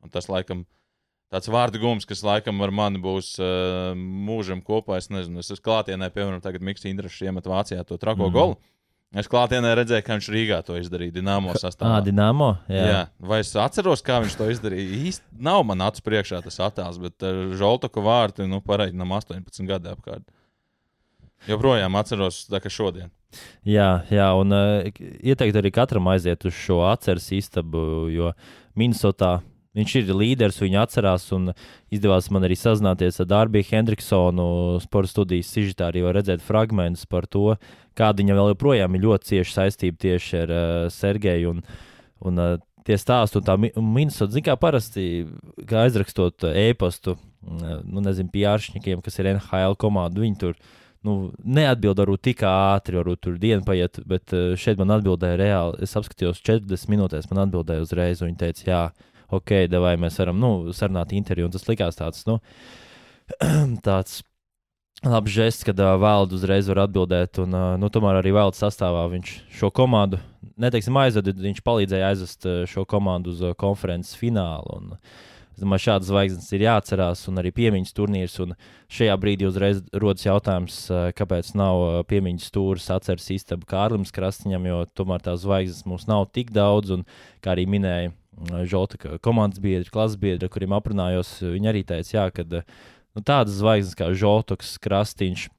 Un 0.03 0.13
tas 0.13 0.29
laikam 0.31 0.65
tāds 1.29 1.51
vārdu 1.51 1.81
gums, 1.81 2.07
kas 2.09 2.23
laikam 2.25 2.61
ar 2.65 2.73
mani 2.73 3.01
būs 3.03 3.35
uh, 3.41 3.93
mūžam 3.95 4.63
kopā. 4.65 4.97
Es 5.01 5.11
nezinu, 5.13 5.43
es 5.43 5.51
esmu 5.51 5.65
klātienē, 5.67 6.11
piemēram, 6.13 6.41
tagad 6.43 6.65
Mikls 6.65 6.87
Indrašs 6.89 7.21
iemet 7.25 7.49
Vācijā 7.49 7.85
to 7.87 7.99
trako 8.01 8.29
mm. 8.29 8.35
golu. 8.35 8.59
Es 9.17 9.25
klātienē 9.25 9.71
redzēju, 9.73 10.03
ka 10.05 10.15
viņš 10.19 10.27
Rīgā 10.29 10.57
to 10.67 10.75
izdarīja 10.77 11.15
Dienāmo 11.15 11.49
Ah, 11.55 11.57
sastāvā. 11.57 12.01
Dienāmo. 12.05 12.51
Jā. 12.69 12.83
Jā. 12.85 12.99
Vai 13.25 13.39
es 13.41 13.49
atceros, 13.57 14.03
kā 14.05 14.19
viņš 14.21 14.35
to 14.37 14.49
izdarīja? 14.53 14.99
Īsti 15.09 15.39
nav 15.47 15.63
man 15.65 15.81
acu 15.81 16.03
priekšā 16.05 16.43
tas 16.45 16.59
attēls, 16.61 16.99
bet 17.01 17.25
uh, 17.25 17.55
Žoltoka 17.57 18.03
vārti, 18.05 18.45
nu, 18.49 18.61
pareizinām 18.61 19.15
18 19.17 19.65
gadu 19.69 19.95
apkārt. 19.95 20.27
Joprojām 21.49 21.97
atceros, 21.97 22.43
tā 22.51 22.61
kā 22.61 22.69
šodien. 22.69 23.09
Jā, 23.67 23.89
jā, 24.09 24.27
un 24.39 24.55
uh, 24.55 24.87
ieteiktu 25.21 25.61
arī 25.61 25.71
katram 25.75 26.07
aiziet 26.09 26.45
uz 26.49 26.55
šo 26.57 26.79
atceres 26.89 27.27
istabu, 27.35 28.07
jo 28.09 28.31
Minnesotā 28.79 29.39
viņš 29.77 29.93
ir 29.99 30.09
līderis, 30.17 30.57
viņu 30.63 30.79
atcerās. 30.81 31.27
Izdevās 31.93 32.29
man 32.33 32.47
arī 32.47 32.57
sazināties 32.57 33.21
ar 33.21 33.27
Dārbiju 33.29 33.69
Hendriksonu, 33.69 34.47
sporta 34.83 35.11
studijas 35.13 35.51
sižetā, 35.53 35.91
arī 35.91 36.01
var 36.07 36.17
redzēt 36.17 36.41
fragmentus 36.43 37.05
par 37.09 37.27
to, 37.29 37.53
kāda 37.99 38.23
viņa 38.23 38.39
vēl 38.39 38.49
joprojām 38.55 38.97
ir 38.97 39.05
ļoti 39.05 39.29
cieša 39.33 39.55
saistība 39.59 40.01
tieši 40.07 40.41
ar 40.41 40.55
uh, 40.55 40.89
Sergeju. 40.93 41.53
Un, 41.57 41.63
un, 42.25 42.43
uh, 42.47 42.57
Tie 42.89 42.95
stāsti 42.97 43.37
un 43.37 43.43
tā 43.45 43.53
mi- 43.59 43.69
un 43.77 43.85
Minnesota, 43.93 44.31
zināmā 44.33 44.47
kā 44.47 44.53
parasti, 44.57 45.03
aizrakstot 45.67 46.47
uh, 46.47 46.55
e-pastu, 46.57 47.13
mm, 47.45 47.83
nu, 47.85 48.01
nezinu, 48.01 48.31
pjāršņikiem, 48.33 49.03
kas 49.05 49.19
ir 49.19 49.27
NHL 49.35 49.75
komanda, 49.77 50.23
viņi 50.23 50.39
tur 50.41 50.55
nu, 51.07 51.15
neatbild 51.43 52.01
varbūt 52.01 52.23
tik 52.29 52.43
ātri, 52.47 52.99
varbūt 52.99 53.21
tur 53.25 53.37
diena 53.41 53.63
paiet, 53.65 54.01
bet 54.09 54.33
eh, 54.35 54.53
šeit 54.59 54.79
man 54.81 54.95
atbildēja 54.97 55.39
reāli. 55.39 55.79
Es 55.85 55.95
apskatījos 55.99 56.41
40 56.45 56.91
minūtēs, 56.91 57.29
man 57.31 57.45
atbildēja 57.45 57.85
uzreiz, 57.85 58.23
un 58.23 58.31
viņi 58.31 58.41
teica, 58.41 58.65
jā, 58.67 58.81
ok, 59.35 59.55
vai 59.79 59.95
mēs 60.01 60.19
varam 60.21 60.41
nu, 60.41 60.51
sarunāt 60.75 61.13
interviju. 61.15 61.49
Un 61.49 61.55
tas 61.55 61.67
likās 61.69 61.99
tāds, 61.99 62.25
nu, 62.29 62.39
tāds 63.87 64.19
labs 65.05 65.31
žests, 65.31 65.63
kad 65.67 65.79
uh, 65.79 65.95
Valdis 66.01 66.41
uzreiz 66.41 66.67
var 66.71 66.83
atbildēt. 66.85 67.39
Un, 67.43 67.55
uh, 67.55 67.71
nu, 67.79 67.91
tomēr 67.93 68.19
arī 68.19 68.33
Valdis 68.35 68.61
sastāvā 68.65 69.05
viņš 69.13 69.35
šo 69.61 69.71
komandu, 69.75 70.19
neteiksim, 70.59 70.97
aizveda, 70.99 71.35
viņš 71.39 71.63
palīdzēja 71.65 72.11
aizvest 72.11 72.47
uh, 72.49 72.61
šo 72.69 72.83
komandu 72.89 73.35
uz 73.35 73.43
uh, 73.45 73.55
konferences 73.59 74.17
finālu. 74.19 74.81
Un, 74.81 74.97
Es 75.59 75.65
domāju, 75.65 75.89
šādas 75.89 76.07
zvaigznes 76.07 76.45
ir 76.55 76.61
jāatcerās, 76.63 77.25
un 77.27 77.41
arī 77.41 77.49
piemiņas 77.51 77.95
turnīrs. 77.97 78.37
Šajā 78.95 79.15
brīdī 79.19 79.43
uzreiz 79.43 79.81
rodas 79.91 80.23
jautājums, 80.23 80.77
uh, 80.87 81.09
kāpēc 81.11 81.49
nav 81.59 81.79
uh, 81.83 81.97
piemiņas 82.07 82.45
stūris 82.47 82.87
atceras 82.95 83.27
istaba 83.35 83.67
Kārlim 83.67 84.05
Krasņam, 84.07 84.69
jo 84.69 84.77
tomēr 84.95 85.25
tās 85.25 85.43
zvaigznes 85.43 85.83
mums 85.83 86.07
nav 86.07 86.29
tik 86.31 86.53
daudz. 86.55 86.95
Un, 86.95 87.03
kā 87.43 87.57
arī 87.57 87.67
minēja 87.67 88.15
Žolta, 88.71 89.01
ka 89.01 89.19
komandas 89.19 89.59
biedri, 89.59 89.91
klases 89.91 90.15
biedri, 90.21 90.47
ar 90.47 90.53
kuriem 90.53 90.77
aprunājos, 90.77 91.33
viņi 91.43 91.73
arī 91.73 91.83
teica, 91.83 92.13
jā, 92.13 92.25
ka 92.31 92.47
nu, 92.47 93.19
tādas 93.19 93.59
zvaigznes 93.59 93.99
kā 93.99 94.13
Žoltoks, 94.15 94.77
Krastīņš. 94.79 95.49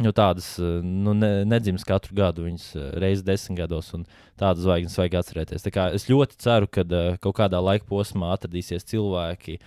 Nu, 0.00 0.14
tādas 0.16 0.54
uh, 0.62 0.80
nu, 0.80 1.12
ne, 1.12 1.42
nedzims 1.44 1.84
katru 1.84 2.14
gadu, 2.16 2.46
viņas 2.46 2.66
uh, 2.78 2.84
reizes 3.02 3.24
desmit 3.26 3.58
gados, 3.60 3.90
un 3.96 4.06
tādas 4.40 4.64
zvaigznes 4.64 4.96
vajag 4.96 5.18
atcerēties. 5.20 5.66
Es 5.98 6.06
ļoti 6.08 6.38
ceru, 6.40 6.70
ka 6.72 6.86
uh, 6.86 7.16
kaut 7.20 7.36
kādā 7.36 7.60
laika 7.60 7.84
posmā 7.90 8.30
atradīsies 8.32 8.88
cilvēki, 8.88 9.58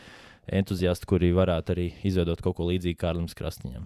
entuziasti, 0.58 1.08
kuri 1.08 1.30
varētu 1.38 1.76
arī 1.76 1.92
izveidot 2.08 2.42
kaut 2.42 2.58
ko 2.58 2.72
līdzīgu 2.72 2.98
Kārlim 3.00 3.30
Krastīņam. 3.30 3.86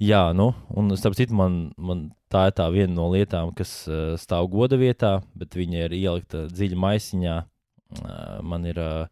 Jā, 0.00 0.30
nu, 0.32 0.48
un 0.80 0.90
starp 0.96 1.14
citu, 1.14 1.36
man, 1.36 1.60
man 1.76 2.06
tā 2.32 2.46
ir 2.48 2.54
tā 2.56 2.66
viena 2.72 2.94
no 2.96 3.10
lietām, 3.12 3.54
kas 3.54 3.84
uh, 3.86 4.16
stāv 4.18 4.50
goda 4.50 4.78
vietā, 4.80 5.18
bet 5.38 5.54
viņa 5.54 5.86
ir 5.86 5.96
ielikta 5.98 6.46
dziļi 6.50 6.82
maisiņā. 6.82 7.34
Uh, 8.00 8.38
man 8.46 8.66
ir 8.70 8.80
uh, 8.80 9.06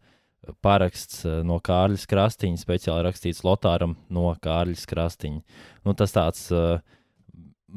paraksts 0.65 1.25
uh, 1.27 1.41
no 1.47 1.59
Kārļa 1.63 2.05
Krastīņa, 2.09 2.61
speciāli 2.61 3.05
rakstīts 3.07 3.43
Lotāram 3.47 3.97
no 4.13 4.29
Kārļa 4.43 4.87
Krastīņa. 4.89 5.59
Nu, 5.85 5.95
tas 5.97 6.15
tāds 6.15 6.47
uh, 6.55 6.79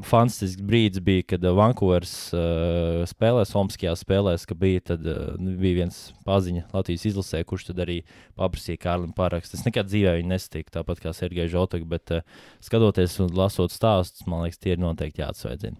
fantastisks 0.07 0.63
brīdis 0.65 1.03
bija, 1.05 1.25
kad 1.35 1.45
uh, 1.45 1.55
Vankūveras 1.57 2.15
uh, 2.37 3.03
spēlēs, 3.09 3.55
Omaskajā 3.59 3.95
spēlēs, 4.01 4.47
ka 4.49 4.57
bija, 4.59 4.83
tad, 4.93 5.07
uh, 5.09 5.35
bija 5.39 5.83
viens 5.83 6.01
paziņa 6.27 6.69
Latvijas 6.73 7.07
izlasē, 7.13 7.43
kurš 7.49 7.69
tad 7.71 7.83
arī 7.85 8.01
paprasīja 8.39 8.81
Kārlim 8.87 9.13
parakstu. 9.17 9.59
Es 9.59 9.67
nekad 9.69 9.91
dzīvē 9.91 10.17
viņu 10.19 10.33
nesatiku, 10.33 10.73
tāpat 10.79 11.03
kā 11.05 11.15
Sergejs 11.17 11.53
Žotak, 11.53 11.85
bet 11.91 12.15
uh, 12.17 12.25
skatoties 12.65 13.19
un 13.25 13.33
lasot 13.37 13.75
stāstus, 13.75 14.25
man 14.31 14.47
liekas, 14.47 14.63
tie 14.63 14.77
ir 14.77 14.83
noteikti 14.83 15.25
jāatsveicina. 15.25 15.77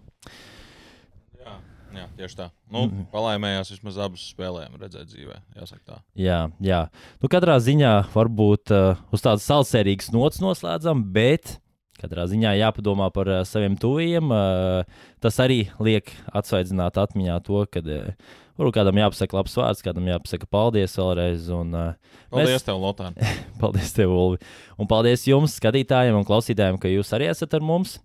Jā, 1.93 2.07
tieši 2.17 2.35
tā. 2.39 2.47
Nu, 2.73 2.87
Mhm. 2.87 3.03
Palaimējās 3.13 3.69
vismaz 3.75 3.97
abas 4.01 4.23
spēlēm, 4.33 4.77
redzēt 4.81 5.11
dzīvē. 5.13 5.35
Jāsaka 5.59 5.83
tā. 5.85 5.97
Jā, 6.17 6.39
jā. 6.59 6.89
Nu, 7.21 7.29
katrā 7.29 7.57
ziņā 7.61 7.91
varbūt 8.13 8.71
uh, 8.73 8.95
uz 9.13 9.21
tādas 9.21 9.45
salsērīgas 9.45 10.11
nots 10.11 10.39
noslēdzam, 10.41 11.03
bet 11.13 11.59
katrā 12.01 12.25
ziņā 12.27 12.55
jāpadomā 12.59 13.11
par 13.13 13.29
uh, 13.29 13.43
saviem 13.45 13.77
tuviem. 13.79 14.31
Uh, 14.33 14.83
tas 15.21 15.37
arī 15.39 15.67
liek 15.79 16.09
atsvaidzināt 16.33 16.97
atmiņā 16.97 17.37
to, 17.45 17.61
ka 17.71 17.79
uh, 17.85 18.09
varbūt 18.57 18.75
kādam 18.75 18.97
jāpasaka 18.99 19.37
labs 19.37 19.55
vārds, 19.55 19.85
kādam 19.85 20.09
jāpasaka 20.09 20.49
paldies 20.49 20.97
vēlreiz. 20.97 21.47
Un, 21.53 21.71
uh, 21.77 21.93
Paldies, 22.33 22.57
Mēs- 22.57 22.65
tev, 22.65 22.81
Lotār. 22.81 23.13
paldies, 23.61 23.93
tev, 23.93 24.09
Ulvi. 24.09 24.41
Un 24.81 24.89
paldies 24.89 25.27
jums, 25.29 25.59
skatītājiem 25.61 26.17
un 26.17 26.25
klausītājiem, 26.25 26.81
ka 26.81 26.89
jūs 26.89 27.13
arī 27.13 27.29
esat 27.29 27.53
ar 27.53 27.61
mums. 27.61 27.99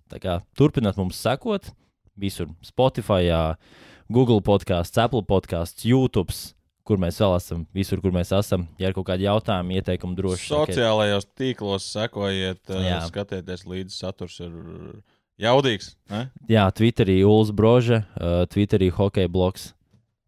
Turpiniet 0.55 0.96
mums 1.01 1.16
sekot 1.24 1.72
visur, 2.18 2.50
Spotify, 2.66 3.28
Google 4.12 4.40
podkāsts, 4.44 4.98
Apple 5.00 5.24
podkāsts, 5.28 5.87
YouTube. 5.88 6.35
Kur 6.88 6.96
mēs 6.96 7.18
vēl 7.20 7.35
esam, 7.37 7.66
visur, 7.76 8.00
kur 8.00 8.14
mēs 8.14 8.31
esam. 8.33 8.62
Ja 8.81 8.88
ir 8.88 8.94
kaut 8.96 9.04
kādi 9.11 9.26
jautājumi, 9.26 9.76
ieteikumi, 9.76 10.16
droši 10.16 10.46
sakiet. 10.46 10.72
Sociālajos 10.72 11.26
tīklos 11.37 11.85
sekojiet, 11.92 12.62
uh, 12.72 12.78
Jā. 12.81 13.02
skatieties 13.11 13.66
līdzi. 13.68 13.92
Saturs 13.92 14.38
ir 14.40 14.54
jaudīgs. 15.44 15.90
Ne? 16.09 16.31
Jā, 16.48 16.64
Twitterī 16.72 17.18
Ulas 17.28 17.52
Broža, 17.52 18.07
uh, 18.16 18.46
Twitterī 18.48 18.88
Hockey 18.96 19.28
bloks. 19.28 19.74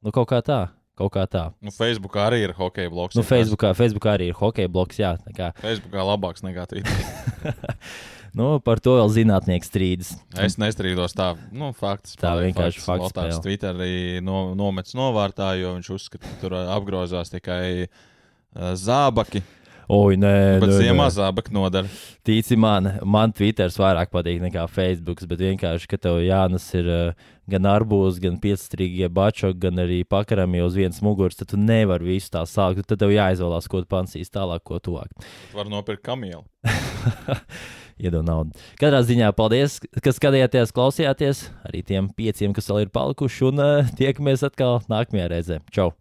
Nu, 0.04 0.12
kaut 0.12 0.28
kā 0.28 0.42
tā. 0.44 0.66
Kaut 1.00 1.14
kā 1.14 1.24
tā. 1.24 1.46
Nu, 1.64 1.72
Facebookā 1.72 2.26
arī 2.28 2.42
ir 2.44 2.52
hockey 2.52 2.90
bloks. 2.92 3.16
Nu, 3.16 3.24
Facebookā, 3.24 3.70
Facebookā 3.72 4.18
arī 4.18 4.26
ir 4.28 4.36
hockey 4.36 4.68
bloks. 4.68 4.98
Jā, 5.00 5.14
tā 5.16 5.32
kā, 5.32 5.46
Facebookā 5.62 6.04
labāks 6.04 6.44
nekā 6.44 6.66
Twitter. 6.68 7.54
nu, 8.36 8.48
par 8.64 8.82
to 8.82 8.96
vēl 8.98 9.12
zinātnieks 9.14 9.70
strīdas. 9.70 10.12
Es 10.40 10.58
nestrīdos 10.60 11.16
tā, 11.16 11.32
nu, 11.52 11.72
fakts. 11.76 12.16
Tā 12.20 12.32
paliek 12.32 12.50
vienkārši 12.50 12.84
fakts 12.84 13.08
Lotārs 13.08 13.38
spēle. 13.38 13.44
Twitterī 13.46 13.94
no, 14.24 14.50
nomets 14.58 14.96
novārtā, 14.98 15.52
jo 15.60 15.76
viņš 15.78 15.94
uzskata, 15.96 16.26
ka 16.26 16.42
tur 16.42 16.58
apgrozās 16.60 17.32
tikai 17.32 17.64
uh, 17.86 18.72
zābaki. 18.78 19.42
Oi, 19.90 20.14
nē, 20.22 20.60
Bet 20.62 20.70
nē, 20.70 20.76
ziemā 20.84 21.08
nē. 21.08 21.14
zābaki 21.16 21.50
nodara. 21.50 21.88
Tici 22.22 22.54
man, 22.54 22.86
man 23.02 23.32
Twitters 23.34 23.74
vairāk 23.80 24.12
patīk 24.12 24.38
nekā 24.44 24.68
Facebook, 24.70 25.24
bet 25.26 25.42
vienkārši, 25.42 25.88
ka 25.90 25.98
tev 25.98 26.20
jānes 26.22 26.68
ir 26.78 26.86
uh, 26.86 27.24
gan 27.50 27.66
arbūs, 27.66 28.20
gan 28.22 28.36
piecstrīgie 28.38 29.08
bačoki, 29.10 29.58
gan 29.66 29.82
arī 29.82 30.04
pakarami 30.06 30.62
uz 30.62 30.78
vienas 30.78 31.02
muguras, 31.02 31.34
tad 31.40 31.50
tu 31.50 31.58
nevari 31.58 32.12
visu 32.12 32.30
tā 32.36 32.44
sākt. 32.46 32.84
Tad 32.86 33.02
tev 33.02 33.10
jāizvēlās, 33.16 33.66
ko 33.66 33.82
tu 33.82 33.90
pansīs 33.90 34.30
tālāk, 34.30 34.62
ko 34.62 34.78
tuvāk. 34.78 35.10
Var 35.56 35.74
nopirkt 35.74 36.06
kamielu. 36.06 36.44
Iedod 38.00 38.24
naudu. 38.26 38.56
Katrā 38.80 39.02
ziņā 39.04 39.30
paldies, 39.36 39.78
ka 40.00 40.14
skatījāties, 40.16 40.72
klausījāties. 40.76 41.46
Arī 41.68 41.84
tiem 41.86 42.08
pieciem, 42.16 42.56
kas 42.56 42.70
vēl 42.72 42.86
ir 42.86 42.94
palikuši, 42.94 43.48
un 43.52 43.64
uh, 43.64 43.96
tiekamies 44.00 44.46
atkal 44.48 44.80
nākamajā 44.88 45.32
reizē. 45.34 45.64
Čau! 45.74 45.92